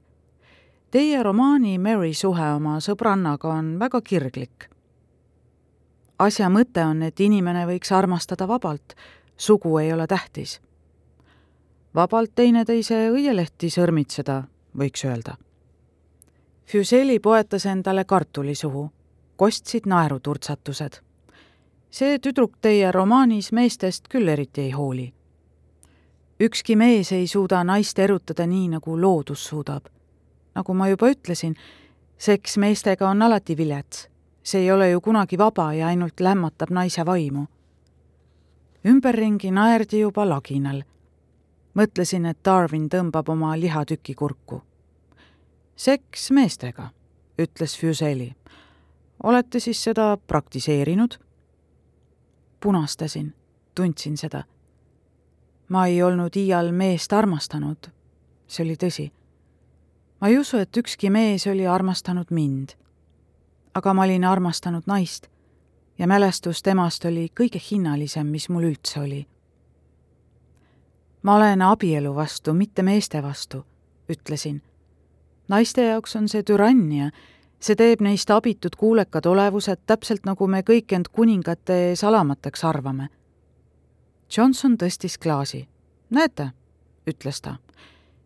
Teie 0.91 1.23
romaani 1.23 1.75
Mary 1.83 2.13
suhe 2.15 2.47
oma 2.55 2.77
sõbrannaga 2.79 3.51
on 3.51 3.75
väga 3.79 4.01
kirglik. 4.01 4.69
asja 6.19 6.49
mõte 6.49 6.85
on, 6.85 7.03
et 7.03 7.19
inimene 7.19 7.65
võiks 7.67 7.91
armastada 7.91 8.47
vabalt, 8.47 8.95
sugu 9.37 9.77
ei 9.77 9.93
ole 9.93 10.07
tähtis. 10.07 10.61
vabalt 11.95 12.31
teineteise 12.35 13.09
õielehti 13.11 13.69
sõrmitseda, 13.69 14.43
võiks 14.77 15.05
öelda. 15.05 15.37
Fuseli 16.65 17.19
poetas 17.19 17.65
endale 17.65 18.05
kartuli 18.05 18.55
suhu, 18.55 18.91
kostsid 19.35 19.85
naeruturtsatused 19.85 21.01
see 21.91 22.19
tüdruk 22.19 22.57
teie 22.61 22.91
romaanis 22.91 23.51
meestest 23.51 24.07
küll 24.11 24.27
eriti 24.27 24.61
ei 24.61 24.71
hooli 24.71 25.13
ükski 26.39 26.75
mees 26.75 27.11
ei 27.11 27.27
suuda 27.27 27.63
naist 27.63 27.99
erutada 27.99 28.45
nii, 28.47 28.67
nagu 28.67 29.01
loodus 29.01 29.45
suudab. 29.47 29.85
nagu 30.55 30.73
ma 30.73 30.87
juba 30.87 31.09
ütlesin, 31.09 31.55
seks 32.17 32.57
meestega 32.57 33.09
on 33.09 33.21
alati 33.21 33.57
vilets. 33.57 34.09
see 34.43 34.61
ei 34.61 34.71
ole 34.71 34.89
ju 34.89 35.01
kunagi 35.01 35.37
vaba 35.37 35.73
ja 35.73 35.87
ainult 35.87 36.19
lämmatab 36.19 36.69
naise 36.69 37.05
vaimu. 37.05 37.45
ümberringi 38.85 39.51
naerdi 39.51 39.99
juba 39.99 40.29
laginal. 40.29 40.83
mõtlesin, 41.75 42.25
et 42.25 42.37
Darwin 42.45 42.89
tõmbab 42.89 43.29
oma 43.29 43.59
lihatüki 43.59 44.15
kurku. 44.15 44.61
seks 45.75 46.31
meestega, 46.31 46.89
ütles 47.39 47.79
Fuseli. 47.79 48.35
olete 49.23 49.59
siis 49.59 49.83
seda 49.83 50.17
praktiseerinud? 50.27 51.17
punastasin, 52.59 53.33
tundsin 53.75 54.17
seda 54.17 54.43
ma 55.69 55.85
ei 55.87 56.03
olnud 56.03 56.35
iial 56.35 56.71
meest 56.71 57.13
armastanud, 57.13 57.89
see 58.47 58.65
oli 58.65 58.75
tõsi. 58.75 59.11
ma 60.21 60.27
ei 60.27 60.37
usu, 60.39 60.57
et 60.57 60.77
ükski 60.77 61.09
mees 61.09 61.47
oli 61.47 61.67
armastanud 61.67 62.31
mind. 62.31 62.69
aga 63.73 63.93
ma 63.93 64.03
olin 64.03 64.23
armastanud 64.23 64.83
naist 64.87 65.27
ja 65.97 66.07
mälestus 66.07 66.63
temast 66.63 67.05
oli 67.05 67.29
kõige 67.39 67.61
hinnalisem, 67.71 68.27
mis 68.27 68.49
mul 68.49 68.63
üldse 68.63 68.99
oli. 68.99 69.27
ma 71.21 71.35
olen 71.35 71.61
abielu 71.61 72.15
vastu, 72.15 72.53
mitte 72.53 72.83
meeste 72.83 73.23
vastu, 73.23 73.65
ütlesin. 74.09 74.61
naiste 75.47 75.85
jaoks 75.85 76.15
on 76.15 76.29
see 76.29 76.43
türannia, 76.43 77.11
see 77.59 77.75
teeb 77.75 78.01
neist 78.01 78.29
abitud 78.31 78.75
kuulekad 78.75 79.25
olevused, 79.25 79.79
täpselt 79.85 80.25
nagu 80.25 80.47
me 80.47 80.61
kõik 80.61 80.93
end 80.93 81.11
kuningate 81.11 81.89
ees 81.89 82.03
alamateks 82.03 82.63
arvame 82.63 83.09
Johnson 84.35 84.75
tõstis 84.77 85.17
klaasi. 85.17 85.67
näete, 86.09 86.51
ütles 87.07 87.41
ta, 87.41 87.55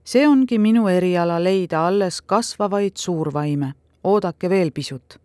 see 0.03 0.27
ongi 0.27 0.57
minu 0.57 0.87
eriala 0.87 1.37
leida 1.43 1.85
alles 1.87 2.21
kasvavaid 2.21 2.97
suurvaime, 2.97 3.73
oodake 4.03 4.49
veel 4.49 4.71
pisut. 4.71 5.19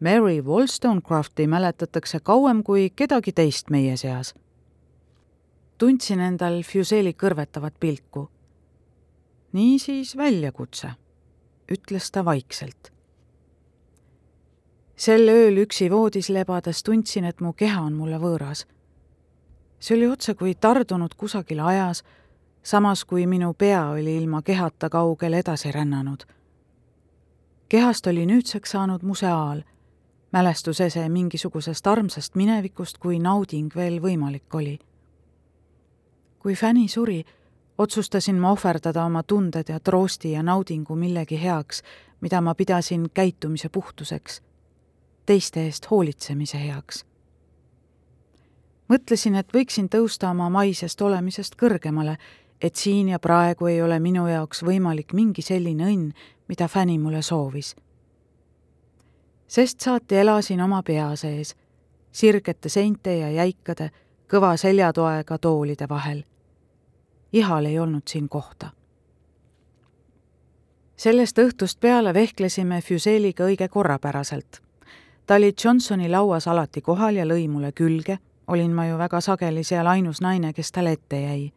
Mary 0.00 0.40
Wollstonecrafti 0.44 1.46
mäletatakse 1.46 2.20
kauem 2.20 2.62
kui 2.62 2.90
kedagi 2.96 3.32
teist 3.32 3.70
meie 3.70 3.96
seas. 3.96 4.34
tundsin 5.78 6.20
endal 6.20 6.62
Fuseli 6.62 7.12
kõrvetavat 7.12 7.74
pilku. 7.80 8.30
niisiis 9.52 10.16
väljakutse, 10.16 10.90
ütles 11.72 12.10
ta 12.10 12.24
vaikselt 12.24 12.92
sel 14.96 15.28
ööl 15.28 15.62
üksi 15.62 15.90
voodis 15.90 16.28
lebades 16.28 16.82
tundsin, 16.82 17.24
et 17.24 17.40
mu 17.40 17.52
keha 17.52 17.80
on 17.80 17.92
mulle 17.92 18.18
võõras 18.20 18.66
see 19.80 19.96
oli 19.96 20.06
otsekui 20.06 20.54
tardunud 20.54 21.14
kusagil 21.16 21.60
ajas, 21.60 22.04
samas 22.62 23.04
kui 23.04 23.26
minu 23.26 23.54
pea 23.54 23.88
oli 23.90 24.16
ilma 24.16 24.42
kehata 24.42 24.88
kaugele 24.88 25.38
edasi 25.38 25.72
rännanud. 25.72 26.24
kehast 27.68 28.06
oli 28.06 28.26
nüüdseks 28.26 28.70
saanud 28.70 29.02
museaal, 29.02 29.62
mälestusese 30.32 31.08
mingisugusest 31.08 31.86
armsast 31.86 32.34
minevikust, 32.34 32.98
kui 32.98 33.18
nauding 33.18 33.74
veel 33.76 34.00
võimalik 34.02 34.54
oli. 34.54 34.78
kui 36.38 36.54
Fanny 36.54 36.88
suri, 36.88 37.24
otsustasin 37.78 38.34
ma 38.34 38.50
ohverdada 38.50 39.04
oma 39.04 39.22
tunded 39.22 39.68
ja 39.68 39.80
troosti 39.80 40.32
ja 40.32 40.42
naudingu 40.42 40.96
millegi 40.96 41.42
heaks, 41.42 41.82
mida 42.20 42.40
ma 42.40 42.54
pidasin 42.54 43.10
käitumise 43.14 43.68
puhtuseks, 43.68 44.42
teiste 45.26 45.64
eest 45.64 45.90
hoolitsemise 45.90 46.66
heaks 46.66 47.09
mõtlesin, 48.90 49.34
et 49.34 49.52
võiksin 49.54 49.88
tõusta 49.88 50.30
oma 50.30 50.48
maisest 50.50 51.00
olemisest 51.00 51.54
kõrgemale, 51.56 52.16
et 52.60 52.76
siin 52.76 53.08
ja 53.08 53.18
praegu 53.18 53.66
ei 53.66 53.82
ole 53.82 54.00
minu 54.00 54.26
jaoks 54.26 54.64
võimalik 54.66 55.14
mingi 55.14 55.42
selline 55.42 55.86
õnn, 55.86 56.10
mida 56.48 56.68
Fanny 56.68 56.98
mulle 56.98 57.22
soovis. 57.22 57.76
sest 59.46 59.80
saati 59.80 60.16
elasin 60.16 60.60
oma 60.60 60.82
pea 60.82 61.16
sees, 61.16 61.56
sirgete 62.12 62.68
seinte 62.68 63.16
ja 63.16 63.30
jäikade, 63.30 63.90
kõva 64.28 64.56
seljatoega 64.56 65.38
toolide 65.38 65.88
vahel. 65.88 66.24
ihal 67.32 67.64
ei 67.64 67.78
olnud 67.78 68.02
siin 68.06 68.28
kohta. 68.28 68.70
sellest 70.96 71.38
õhtust 71.38 71.80
peale 71.80 72.14
vehklesime 72.14 72.80
Füseliga 72.80 73.44
õige 73.44 73.68
korrapäraselt. 73.68 74.60
ta 75.26 75.34
oli 75.34 75.54
Johnsoni 75.64 76.08
lauas 76.08 76.48
alati 76.48 76.80
kohal 76.80 77.16
ja 77.16 77.24
lõi 77.24 77.48
mulle 77.48 77.72
külge, 77.72 78.18
olin 78.50 78.74
ma 78.74 78.86
ju 78.86 78.98
väga 78.98 79.20
sageli 79.20 79.62
seal 79.64 79.86
ainus 79.86 80.20
naine, 80.20 80.52
kes 80.52 80.72
talle 80.72 80.92
ette 80.92 81.20
jäi. 81.20 81.52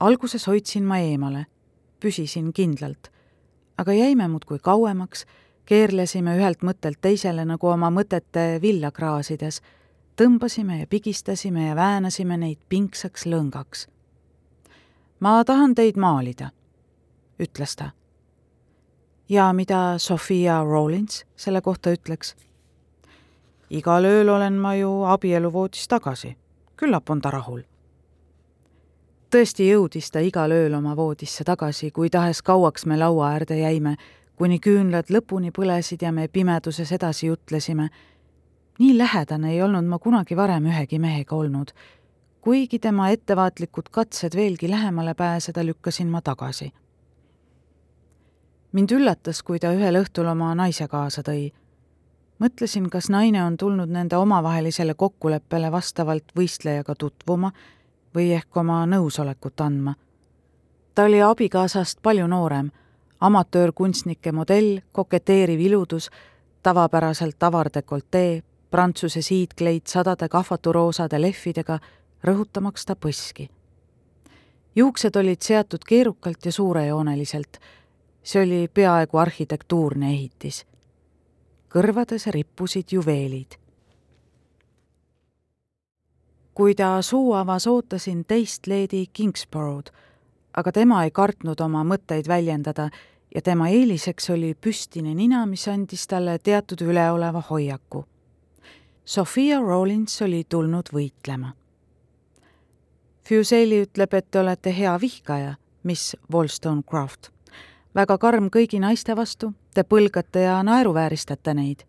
alguses 0.00 0.46
hoidsin 0.46 0.84
ma 0.84 0.98
eemale, 0.98 1.46
püsisin 2.00 2.52
kindlalt, 2.52 3.10
aga 3.78 3.92
jäime 3.92 4.28
muudkui 4.28 4.58
kauemaks 4.58 5.26
keerlesime 5.66 6.36
ühelt 6.38 6.62
mõttelt 6.62 6.98
teisele 7.00 7.44
nagu 7.44 7.68
oma 7.68 7.90
mõtete 7.90 8.58
villa 8.62 8.90
kraasides, 8.90 9.60
tõmbasime 10.18 10.80
ja 10.80 10.86
pigistasime 10.86 11.68
ja 11.68 11.76
väänasime 11.76 12.36
neid 12.36 12.58
pingsaks 12.68 13.26
lõngaks. 13.26 13.86
ma 15.20 15.44
tahan 15.44 15.74
teid 15.74 15.96
maalida, 15.96 16.50
ütles 17.38 17.76
ta. 17.76 17.90
ja 19.28 19.52
mida 19.52 19.98
Sofia 19.98 20.64
Rollins 20.64 21.24
selle 21.36 21.60
kohta 21.60 21.90
ütleks? 21.90 22.34
Igal 23.70 24.04
ööl 24.04 24.28
olen 24.28 24.58
ma 24.58 24.74
ju 24.74 25.02
abieluvoodis 25.02 25.88
tagasi, 25.88 26.36
küllap 26.76 27.10
on 27.10 27.20
ta 27.20 27.30
rahul 27.30 27.62
tõesti 29.30 29.66
jõudis 29.68 30.10
ta 30.10 30.20
igal 30.20 30.52
ööl 30.52 30.74
oma 30.74 30.94
voodisse 30.96 31.44
tagasi, 31.44 31.90
kui 31.90 32.10
tahes 32.10 32.42
kauaks 32.42 32.86
me 32.86 32.96
laua 32.96 33.32
äärde 33.34 33.58
jäime 33.58 33.96
kuni 34.36 34.58
küünlad 34.60 35.10
lõpuni 35.12 35.50
põlesid 35.54 36.04
ja 36.04 36.12
me 36.12 36.28
pimeduses 36.28 36.92
edasi 36.92 37.26
jutlesime. 37.26 37.88
nii 38.78 38.98
lähedane 38.98 39.52
ei 39.52 39.62
olnud 39.62 39.84
ma 39.88 39.98
kunagi 39.98 40.36
varem 40.36 40.66
ühegi 40.66 40.98
mehega 40.98 41.36
olnud. 41.36 41.72
kuigi 42.40 42.78
tema 42.78 43.10
ettevaatlikud 43.10 43.88
katsed 43.90 44.36
veelgi 44.36 44.70
lähemale 44.70 45.14
pääseda 45.14 45.64
lükkasin 45.66 46.08
ma 46.08 46.20
tagasi. 46.20 46.72
mind 48.72 48.90
üllatas, 48.90 49.42
kui 49.42 49.58
ta 49.58 49.72
ühel 49.72 49.96
õhtul 50.02 50.26
oma 50.26 50.54
naise 50.54 50.88
kaasa 50.88 51.22
tõi. 51.22 51.52
Mõtlesin, 52.38 52.90
kas 52.90 53.10
naine 53.10 53.44
on 53.44 53.56
tulnud 53.56 53.88
nende 53.88 54.16
omavahelisele 54.16 54.94
kokkuleppele 54.94 55.72
vastavalt 55.72 56.32
võistlejaga 56.36 56.94
tutvuma 56.94 57.52
või 58.14 58.32
ehk 58.32 58.56
oma 58.56 58.86
nõusolekut 58.86 59.60
andma. 59.60 59.94
ta 60.94 61.04
oli 61.04 61.22
abikaasast 61.22 61.98
palju 62.02 62.26
noorem 62.26 62.70
amatöörkunstnike 63.20 64.32
modell, 64.32 64.78
koketeeriv 64.92 65.60
iludus, 65.60 66.10
tavapäraselt 66.62 67.42
avar 67.42 67.70
dekoltee, 67.74 68.42
prantsuse 68.70 69.22
siidkleit 69.22 69.86
sadade 69.86 70.28
kahvaturoosade 70.28 71.20
lehvidega, 71.20 71.78
rõhutamaks 72.24 72.86
ta 72.86 72.96
põski. 72.96 73.50
juuksed 74.76 75.16
olid 75.16 75.40
seatud 75.40 75.84
keerukalt 75.88 76.44
ja 76.44 76.52
suurejooneliselt. 76.52 77.58
see 78.22 78.42
oli 78.42 78.68
peaaegu 78.74 79.16
arhitektuurne 79.16 80.10
ehitis. 80.10 80.66
Kõrvades 81.72 82.26
rippusid 82.26 82.92
juveelid. 82.92 83.58
kui 86.54 86.74
ta 86.74 87.02
suu 87.02 87.32
avas, 87.32 87.66
ootasin 87.66 88.24
teist 88.24 88.66
leedi 88.66 89.06
Kingsborrow'd 89.12 89.90
aga 90.56 90.72
tema 90.72 91.02
ei 91.04 91.12
kartnud 91.12 91.60
oma 91.60 91.84
mõtteid 91.84 92.28
väljendada 92.28 92.88
ja 93.34 93.42
tema 93.44 93.68
eeliseks 93.68 94.30
oli 94.32 94.54
püstine 94.54 95.12
nina, 95.14 95.44
mis 95.46 95.66
andis 95.68 96.06
talle 96.08 96.38
teatud 96.38 96.80
üleoleva 96.80 97.42
hoiaku. 97.50 98.06
Sophia 99.04 99.60
Rollins 99.60 100.22
oli 100.22 100.42
tulnud 100.48 100.90
võitlema. 100.92 101.52
Fuseli 103.26 103.82
ütleb, 103.84 104.14
et 104.14 104.30
te 104.30 104.40
olete 104.40 104.72
hea 104.72 104.96
vihkaja, 105.00 105.56
miss 105.82 106.16
Wollstonecraft. 106.32 107.30
väga 107.94 108.18
karm 108.18 108.48
kõigi 108.50 108.80
naiste 108.80 109.16
vastu, 109.16 109.52
te 109.76 109.84
põlgate 109.84 110.40
ja 110.40 110.62
naeruvääristate 110.64 111.54
neid. 111.54 111.82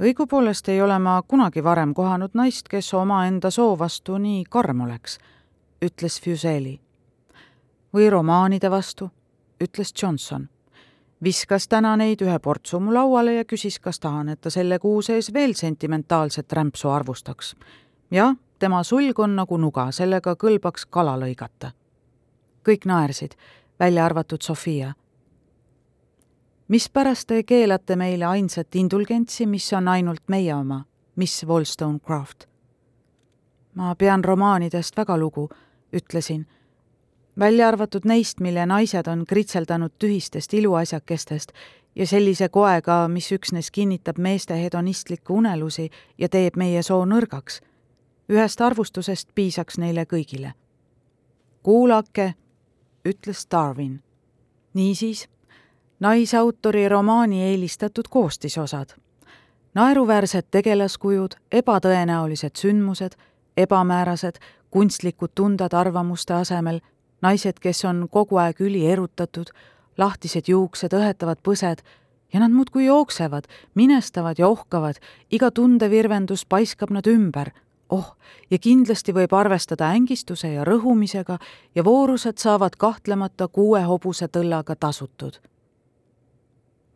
õigupoolest 0.00 0.68
ei 0.68 0.82
ole 0.82 0.98
ma 0.98 1.22
kunagi 1.22 1.64
varem 1.64 1.94
kohanud 1.94 2.34
naist, 2.34 2.68
kes 2.68 2.92
omaenda 2.94 3.50
soo 3.50 3.78
vastu 3.78 4.18
nii 4.18 4.44
karm 4.44 4.84
oleks, 4.84 5.18
ütles 5.82 6.20
Fuseli 6.20 6.76
või 7.94 8.10
romaanide 8.10 8.70
vastu, 8.70 9.10
ütles 9.64 9.94
Johnson. 10.02 10.48
viskas 11.24 11.68
täna 11.68 11.96
neid 11.96 12.20
ühe 12.22 12.38
portsu 12.38 12.80
mu 12.80 12.92
lauale 12.94 13.34
ja 13.34 13.44
küsis, 13.44 13.80
kas 13.80 14.00
tahan, 14.00 14.28
et 14.28 14.40
ta 14.40 14.50
selle 14.50 14.78
kuu 14.78 15.02
sees 15.02 15.32
veel 15.32 15.54
sentimentaalset 15.54 16.52
rämpsu 16.52 16.88
arvustaks. 16.88 17.56
jah, 18.10 18.36
tema 18.58 18.82
sulg 18.82 19.18
on 19.18 19.36
nagu 19.36 19.56
nuga, 19.56 19.90
sellega 19.90 20.36
kõlbaks 20.36 20.86
kala 20.90 21.16
lõigata. 21.16 21.70
kõik 22.68 22.84
naersid, 22.84 23.34
välja 23.80 24.04
arvatud 24.04 24.42
Sofia. 24.42 24.92
Mispärast 26.68 27.26
te 27.26 27.42
keelate 27.42 27.96
meile 27.96 28.24
ainsat 28.24 28.74
indulgentsi, 28.74 29.46
mis 29.46 29.72
on 29.72 29.88
ainult 29.88 30.22
meie 30.28 30.54
oma, 30.54 30.84
Miss 31.16 31.46
Wollstonecraft? 31.46 32.46
ma 33.74 33.94
pean 33.94 34.24
romaanidest 34.24 34.96
väga 34.96 35.16
lugu, 35.18 35.48
ütlesin 35.92 36.46
välja 37.38 37.68
arvatud 37.68 38.04
neist, 38.04 38.40
mille 38.40 38.66
naised 38.66 39.06
on 39.06 39.24
kritseldanud 39.28 39.90
tühistest 39.98 40.54
iluasjakestest 40.54 41.52
ja 41.94 42.06
sellise 42.06 42.48
koega, 42.48 43.08
mis 43.08 43.32
üksnes 43.32 43.70
kinnitab 43.70 44.18
meeste 44.18 44.54
hedonistlikke 44.58 45.32
unelusi 45.32 45.90
ja 46.18 46.28
teeb 46.28 46.56
meie 46.56 46.82
soo 46.82 47.04
nõrgaks. 47.04 47.60
ühest 48.28 48.60
arvustusest 48.60 49.28
piisaks 49.34 49.78
neile 49.78 50.04
kõigile. 50.04 50.52
kuulake, 51.62 52.34
ütles 53.04 53.46
Darwin. 53.50 54.02
niisiis, 54.74 55.28
naisautori 56.00 56.88
romaani 56.88 57.42
eelistatud 57.42 58.04
koostisosad. 58.10 58.88
naeruväärsed 59.74 60.46
tegelaskujud, 60.50 61.34
ebatõenäolised 61.52 62.56
sündmused, 62.56 63.12
ebamäärased, 63.56 64.38
kunstlikud 64.70 65.30
tunded 65.34 65.72
arvamuste 65.72 66.34
asemel 66.34 66.80
naised, 67.22 67.58
kes 67.60 67.84
on 67.84 68.06
kogu 68.10 68.36
aeg 68.36 68.60
ülierutatud, 68.60 69.50
lahtised 69.98 70.48
juuksed, 70.48 70.94
õhetavad 70.94 71.42
põsed 71.42 71.82
ja 72.32 72.40
nad 72.40 72.52
muudkui 72.52 72.86
jooksevad, 72.86 73.48
minestavad 73.74 74.38
ja 74.38 74.48
ohkavad, 74.48 75.00
iga 75.30 75.50
tundevirvendus 75.50 76.46
paiskab 76.46 76.90
nad 76.90 77.06
ümber. 77.06 77.50
oh, 77.88 78.16
ja 78.50 78.58
kindlasti 78.58 79.14
võib 79.16 79.32
arvestada 79.32 79.88
ängistuse 79.96 80.48
ja 80.52 80.64
rõhumisega 80.64 81.38
ja 81.74 81.84
voorused 81.84 82.36
saavad 82.38 82.76
kahtlemata 82.76 83.48
kuue 83.48 83.80
hobuse 83.82 84.28
tõllaga 84.28 84.76
tasutud. 84.76 85.40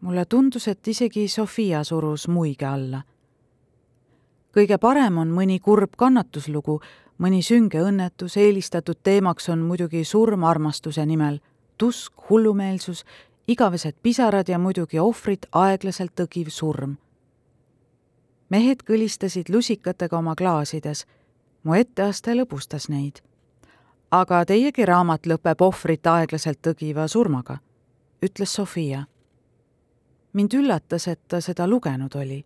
Mulle 0.03 0.25
tundus, 0.25 0.69
et 0.69 0.89
isegi 0.89 1.29
Sofia 1.29 1.85
surus 1.85 2.29
muige 2.29 2.67
alla. 2.67 3.03
kõige 4.53 4.79
parem 4.79 5.19
on 5.19 5.31
mõni 5.33 5.61
kurb 5.61 5.97
kannatuslugu, 5.97 6.81
mõni 7.19 7.43
sünge 7.43 7.81
õnnetus, 7.81 8.37
eelistatud 8.37 8.99
teemaks 9.03 9.49
on 9.49 9.63
muidugi 9.65 10.05
surm 10.05 10.45
armastuse 10.45 11.07
nimel, 11.07 11.39
tusk, 11.79 12.13
hullumeelsus, 12.31 13.05
igavesed 13.49 13.95
pisarad 14.03 14.49
ja 14.49 14.59
muidugi 14.59 14.99
ohvrit 14.99 15.47
aeglaselt 15.53 16.13
tõgiv 16.21 16.51
surm. 16.51 16.97
mehed 18.51 18.83
kõlistasid 18.85 19.49
lusikatega 19.49 20.19
oma 20.19 20.35
klaasides, 20.35 21.07
mu 21.63 21.75
etteaste 21.75 22.35
lõbustas 22.35 22.89
neid. 22.89 23.23
aga 24.11 24.45
teiegi 24.45 24.85
raamat 24.87 25.27
lõpeb 25.27 25.63
ohvrit 25.63 26.07
aeglaselt 26.07 26.59
tõgiva 26.67 27.09
surmaga, 27.09 27.59
ütles 28.23 28.55
Sofia. 28.55 29.07
Mind 30.33 30.55
üllatas, 30.55 31.09
et 31.09 31.21
ta 31.29 31.41
seda 31.41 31.69
lugenud 31.69 32.15
oli. 32.15 32.45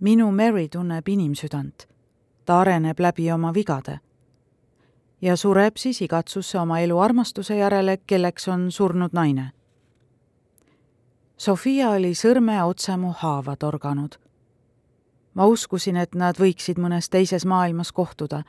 minu 0.00 0.32
Mary 0.32 0.68
tunneb 0.68 1.08
inimsüdant 1.08 1.96
ta 2.46 2.60
areneb 2.60 3.00
läbi 3.00 3.32
oma 3.32 3.54
vigade. 3.54 4.00
ja 5.22 5.36
sureb 5.36 5.76
siis 5.76 6.02
igatsusse 6.02 6.58
oma 6.58 6.78
elu 6.78 6.98
armastuse 6.98 7.56
järele, 7.56 7.96
kelleks 8.06 8.48
on 8.48 8.72
surnud 8.72 9.10
naine. 9.12 9.50
Sofia 11.36 11.90
oli 11.90 12.12
sõrme 12.14 12.62
otse 12.64 12.96
mu 12.96 13.12
haava 13.12 13.56
torganud. 13.56 14.14
ma 15.34 15.46
uskusin, 15.46 15.96
et 15.96 16.14
nad 16.14 16.36
võiksid 16.36 16.78
mõnes 16.78 17.10
teises 17.10 17.46
maailmas 17.46 17.92
kohtuda. 17.92 18.42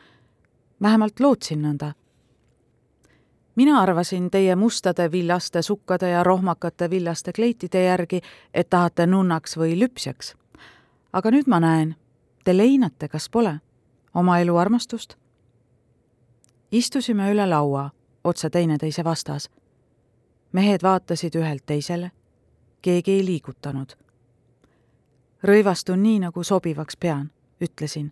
vähemalt 0.82 1.20
lootsin 1.20 1.62
nõnda 1.62 1.94
mina 3.58 3.82
arvasin 3.82 4.32
teie 4.32 4.56
mustade 4.56 5.12
villaste 5.12 5.62
sukkade 5.62 6.10
ja 6.10 6.24
rohmakate 6.24 6.90
villaste 6.90 7.34
kleitide 7.34 7.84
järgi, 7.84 8.22
et 8.54 8.70
tahate 8.70 9.08
nunnaks 9.08 9.58
või 9.58 9.80
lüpsjaks. 9.80 10.36
aga 11.14 11.32
nüüd 11.32 11.48
ma 11.48 11.60
näen, 11.60 11.96
te 12.44 12.58
leinate, 12.58 13.08
kas 13.08 13.30
pole? 13.30 13.60
oma 14.14 14.40
elu 14.40 14.58
armastust? 14.58 15.16
istusime 16.72 17.32
üle 17.32 17.50
laua, 17.50 17.90
otse 18.24 18.50
teineteise 18.50 19.04
vastas. 19.04 19.50
mehed 20.52 20.84
vaatasid 20.84 21.36
ühelt 21.36 21.66
teisele, 21.66 22.12
keegi 22.82 23.12
ei 23.12 23.26
liigutanud. 23.26 23.98
rõivastun 25.44 26.04
nii, 26.04 26.20
nagu 26.20 26.44
sobivaks 26.44 26.98
pean, 26.98 27.32
ütlesin, 27.62 28.12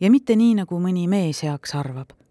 ja 0.00 0.10
mitte 0.10 0.36
nii, 0.36 0.54
nagu 0.54 0.80
mõni 0.80 1.08
mees 1.08 1.42
heaks 1.42 1.74
arvab. 1.74 2.25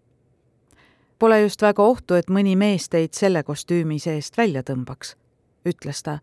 Pole 1.18 1.40
just 1.40 1.62
väga 1.62 1.82
ohtu, 1.82 2.14
et 2.14 2.28
mõni 2.28 2.56
mees 2.56 2.88
teid 2.88 3.14
selle 3.16 3.42
kostüümi 3.42 3.98
seest 3.98 4.36
välja 4.36 4.62
tõmbaks, 4.62 5.14
ütles 5.64 6.02
ta 6.04 6.18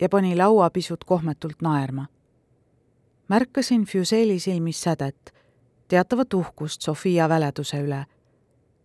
ja 0.00 0.08
pani 0.08 0.36
laua 0.36 0.70
pisut 0.70 1.04
kohmetult 1.04 1.62
naerma. 1.62 2.06
märkasin 3.28 3.84
Fuseli 3.84 4.38
silmis 4.38 4.82
sädet, 4.82 5.34
teatavat 5.88 6.34
uhkust 6.34 6.82
Sofia 6.82 7.28
väleduse 7.28 7.82
üle. 7.82 8.06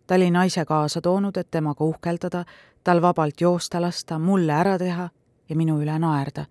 ta 0.07 0.15
oli 0.15 0.31
naise 0.31 0.65
kaasa 0.65 1.01
toonud, 1.01 1.37
et 1.37 1.51
temaga 1.51 1.83
uhkeldada, 1.83 2.45
tal 2.83 3.01
vabalt 3.01 3.41
joosta 3.41 3.81
lasta, 3.81 4.19
mulle 4.19 4.53
ära 4.53 4.77
teha 4.77 5.09
ja 5.49 5.55
minu 5.55 5.81
üle 5.81 5.99
naerda. 5.99 6.45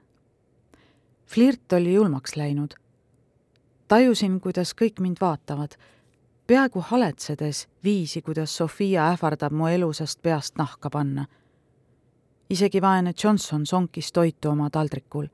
flirt 1.26 1.72
oli 1.72 1.94
julmaks 1.94 2.36
läinud. 2.36 2.74
tajusin, 3.88 4.40
kuidas 4.40 4.74
kõik 4.74 5.00
mind 5.00 5.16
vaatavad, 5.20 5.74
peaaegu 6.46 6.80
haletsedes 6.80 7.68
viisi, 7.84 8.22
kuidas 8.22 8.56
Sofia 8.56 9.08
ähvardab 9.12 9.52
mu 9.52 9.66
elusast 9.66 10.22
peast 10.22 10.56
nahka 10.56 10.90
panna 10.90 11.26
isegi 12.50 12.80
vaene 12.82 13.12
Johnson 13.24 13.66
sonkis 13.66 14.12
toitu 14.12 14.48
oma 14.48 14.70
taldrikul. 14.70 15.26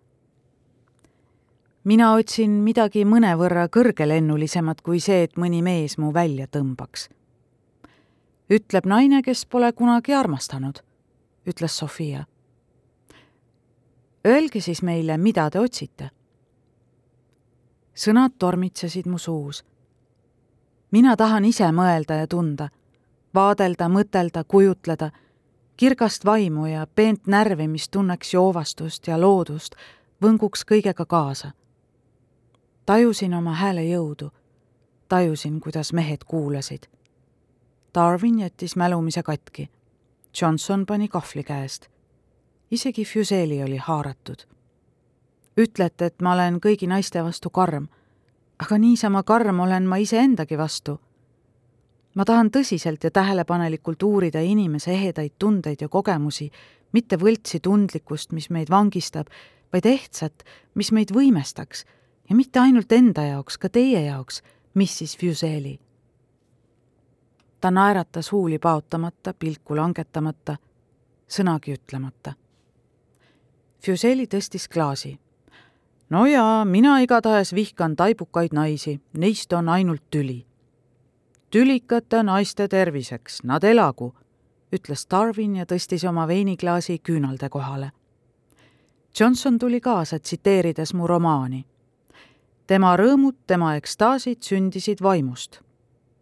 mina 1.84 2.12
otsin 2.12 2.50
midagi 2.50 3.04
mõnevõrra 3.04 3.68
kõrgelennulisemat 3.68 4.82
kui 4.84 5.00
see, 5.00 5.22
et 5.22 5.36
mõni 5.36 5.62
mees 5.62 5.98
mu 5.98 6.12
välja 6.14 6.46
tõmbaks. 6.46 7.08
ütleb 8.50 8.86
naine, 8.86 9.22
kes 9.22 9.46
pole 9.46 9.72
kunagi 9.72 10.14
armastanud, 10.14 10.80
ütles 11.46 11.78
Sofia. 11.78 12.24
Öelge 14.26 14.60
siis 14.60 14.82
meile, 14.82 15.18
mida 15.18 15.50
te 15.50 15.60
otsite. 15.60 16.10
sõnad 17.94 18.32
tormitsesid 18.38 19.06
mu 19.06 19.18
suus. 19.18 19.64
Mina 20.90 21.16
tahan 21.16 21.44
ise 21.44 21.70
mõelda 21.72 22.14
ja 22.22 22.26
tunda, 22.26 22.68
vaadelda, 23.34 23.88
mõtelda, 23.88 24.44
kujutleda 24.44 25.10
kirgast 25.76 26.24
vaimu 26.24 26.66
ja 26.66 26.86
peent 26.94 27.26
närvi, 27.26 27.68
mis 27.68 27.88
tunneks 27.88 28.34
joovastust 28.34 29.06
ja 29.06 29.20
loodust, 29.20 29.74
võnguks 30.22 30.64
kõigega 30.68 31.06
kaasa. 31.06 31.52
tajusin 32.86 33.34
oma 33.34 33.54
hääle 33.54 33.84
jõudu, 33.84 34.30
tajusin, 35.08 35.60
kuidas 35.60 35.92
mehed 35.92 36.24
kuulasid. 36.26 36.86
Darwin 37.94 38.38
jättis 38.38 38.76
mälumise 38.76 39.22
katki. 39.22 39.70
Johnson 40.40 40.86
pani 40.86 41.08
kahvli 41.08 41.44
käest. 41.44 41.88
isegi 42.70 43.04
Fuseli 43.04 43.62
oli 43.62 43.76
haaratud. 43.76 44.46
ütlete, 45.56 46.06
et 46.06 46.22
ma 46.22 46.32
olen 46.32 46.60
kõigi 46.60 46.86
naiste 46.86 47.24
vastu 47.24 47.50
karm, 47.50 47.88
aga 48.60 48.78
niisama 48.78 49.22
karm 49.22 49.60
olen 49.60 49.86
ma 49.88 49.96
iseendagi 49.96 50.58
vastu 50.58 51.00
ma 52.14 52.24
tahan 52.26 52.50
tõsiselt 52.50 53.04
ja 53.04 53.10
tähelepanelikult 53.10 54.02
uurida 54.02 54.40
inimese 54.42 54.92
ehedaid 54.94 55.36
tundeid 55.38 55.82
ja 55.82 55.88
kogemusi, 55.88 56.50
mitte 56.92 57.18
võltsi 57.18 57.60
tundlikkust, 57.62 58.32
mis 58.32 58.50
meid 58.50 58.70
vangistab, 58.70 59.30
vaid 59.72 59.86
ehtsat, 59.86 60.44
mis 60.74 60.90
meid 60.92 61.14
võimestaks 61.14 61.84
ja 62.30 62.36
mitte 62.36 62.60
ainult 62.60 62.92
enda 62.92 63.26
jaoks, 63.28 63.58
ka 63.58 63.68
teie 63.68 64.02
jaoks, 64.06 64.42
missis 64.74 65.16
Fuseli. 65.18 65.78
ta 67.60 67.70
naeratas 67.70 68.32
huuli 68.32 68.58
paotamata, 68.58 69.34
pilku 69.34 69.76
langetamata, 69.76 70.56
sõnagi 71.28 71.74
ütlemata. 71.76 72.32
Fuseli 73.84 74.26
tõstis 74.26 74.68
klaasi. 74.68 75.18
No 76.10 76.26
jaa, 76.26 76.64
mina 76.64 76.98
igatahes 77.00 77.54
vihkan 77.54 77.96
taibukaid 77.96 78.52
naisi, 78.52 79.00
neist 79.12 79.52
on 79.52 79.68
ainult 79.68 80.02
tüli 80.10 80.46
tülikate 81.50 82.22
naiste 82.22 82.68
terviseks, 82.68 83.42
nad 83.42 83.64
elagu, 83.64 84.14
ütles 84.72 85.06
Darwin 85.10 85.56
ja 85.56 85.66
tõstis 85.66 86.06
oma 86.08 86.26
veiniklaasi 86.28 86.98
küünalde 86.98 87.48
kohale. 87.48 87.90
Johnson 89.20 89.58
tuli 89.58 89.80
kaasa, 89.80 90.18
tsiteerides 90.18 90.94
mu 90.94 91.06
romaani. 91.06 91.66
tema 92.66 92.96
rõõmud, 92.96 93.34
tema 93.46 93.74
ekstaasid 93.74 94.42
sündisid 94.42 95.02
vaimust, 95.02 95.60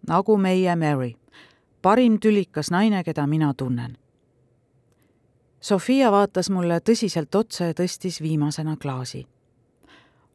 nagu 0.08 0.36
meie 0.36 0.76
Mary, 0.76 1.16
parim 1.82 2.18
tülikas 2.18 2.70
naine, 2.70 3.04
keda 3.04 3.26
mina 3.26 3.54
tunnen. 3.54 3.98
Sofia 5.60 6.10
vaatas 6.12 6.50
mulle 6.50 6.80
tõsiselt 6.80 7.34
otsa 7.34 7.64
ja 7.64 7.74
tõstis 7.74 8.22
viimasena 8.22 8.76
klaasi. 8.76 9.26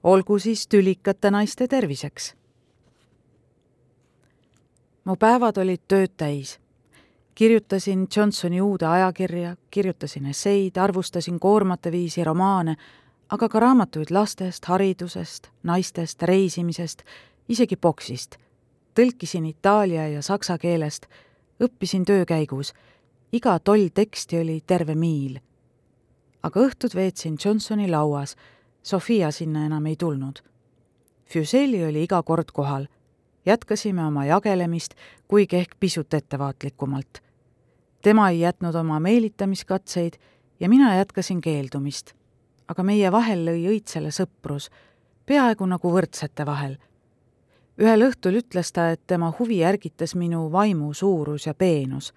Olgu 0.04 0.40
siis 0.40 0.68
tülikate 0.68 1.32
naiste 1.32 1.68
terviseks 1.68 2.34
mu 5.06 5.16
päevad 5.20 5.58
olid 5.58 5.84
tööd 5.88 6.14
täis. 6.18 6.60
kirjutasin 7.36 8.08
Johnsoni 8.16 8.62
uude 8.62 8.86
ajakirja, 8.86 9.56
kirjutasin 9.72 10.26
esseid, 10.26 10.78
arvustasin 10.78 11.40
koormate 11.40 11.92
viisi 11.92 12.24
romaane, 12.24 12.76
aga 13.30 13.50
ka 13.50 13.60
raamatuid 13.60 14.12
lastest, 14.12 14.66
haridusest, 14.66 15.48
naistest, 15.64 16.22
reisimisest, 16.22 17.04
isegi 17.50 17.76
poksist. 17.76 18.38
tõlkisin 19.00 19.46
itaalia 19.46 20.08
ja 20.08 20.22
saksa 20.22 20.58
keelest, 20.58 21.06
õppisin 21.64 22.06
töö 22.06 22.26
käigus. 22.26 22.74
iga 23.32 23.60
toll 23.60 23.90
teksti 23.94 24.38
oli 24.38 24.62
terve 24.68 24.96
miil. 24.96 25.40
aga 26.44 26.60
õhtud 26.60 26.96
veetsin 26.96 27.38
Johnsoni 27.46 27.90
lauas, 27.90 28.36
Sofia 28.84 29.32
sinna 29.32 29.66
enam 29.66 29.86
ei 29.86 29.96
tulnud. 29.96 30.44
Fuseli 31.26 31.86
oli 31.86 32.04
iga 32.04 32.24
kord 32.24 32.52
kohal 32.54 32.86
jätkasime 33.46 34.06
oma 34.06 34.26
jagelemist, 34.26 34.94
kuigi 35.28 35.56
ehk 35.56 35.76
pisut 35.80 36.14
ettevaatlikumalt. 36.14 37.24
tema 38.02 38.30
ei 38.30 38.40
jätnud 38.40 38.76
oma 38.76 39.00
meelitamiskatseid 39.00 40.14
ja 40.60 40.70
mina 40.70 40.96
jätkasin 40.96 41.42
keeldumist. 41.42 42.14
aga 42.68 42.84
meie 42.84 43.12
vahel 43.12 43.46
lõi 43.46 43.68
õitsele 43.68 44.12
sõprus, 44.12 44.70
peaaegu 45.26 45.66
nagu 45.66 45.92
võrdsete 45.92 46.46
vahel. 46.46 46.78
ühel 47.78 48.10
õhtul 48.10 48.40
ütles 48.40 48.72
ta, 48.72 48.90
et 48.90 49.02
tema 49.08 49.34
huvi 49.40 49.64
ärgitas 49.64 50.16
minu 50.16 50.52
vaimu 50.52 50.94
suurus 50.94 51.46
ja 51.46 51.54
peenus. 51.54 52.14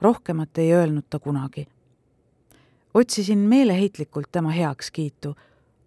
rohkemat 0.00 0.58
ei 0.58 0.72
öelnud 0.72 1.04
ta 1.10 1.18
kunagi. 1.18 1.68
Otsisin 2.94 3.38
meeleheitlikult 3.38 4.32
tema 4.32 4.50
heakskiitu, 4.50 5.34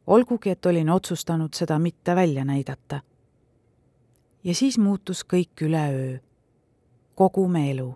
olgugi 0.08 0.50
et 0.50 0.66
olin 0.66 0.90
otsustanud 0.90 1.54
seda 1.54 1.80
mitte 1.80 2.16
välja 2.16 2.46
näidata 2.46 3.02
ja 4.44 4.56
siis 4.56 4.78
muutus 4.78 5.24
kõik 5.24 5.62
üleöö, 5.62 6.18
kogu 7.16 7.48
me 7.48 7.72
elu. 7.72 7.96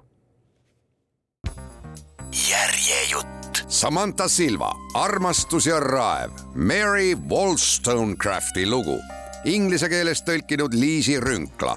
järjejutt. 2.49 3.63
Samantha 3.67 4.27
Silva, 4.27 4.71
Armastus 4.93 5.65
ja 5.65 5.79
raev, 5.79 6.31
Mary 6.55 7.15
Wollstonecrafti 7.29 8.69
lugu, 8.69 8.99
inglise 9.45 9.89
keeles 9.89 10.21
tõlkinud 10.21 10.73
Liisi 10.73 11.19
Rünkla 11.19 11.75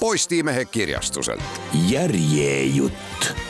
Postimehe 0.00 0.64
kirjastuselt. 0.64 1.42
järjejutt 1.88 3.49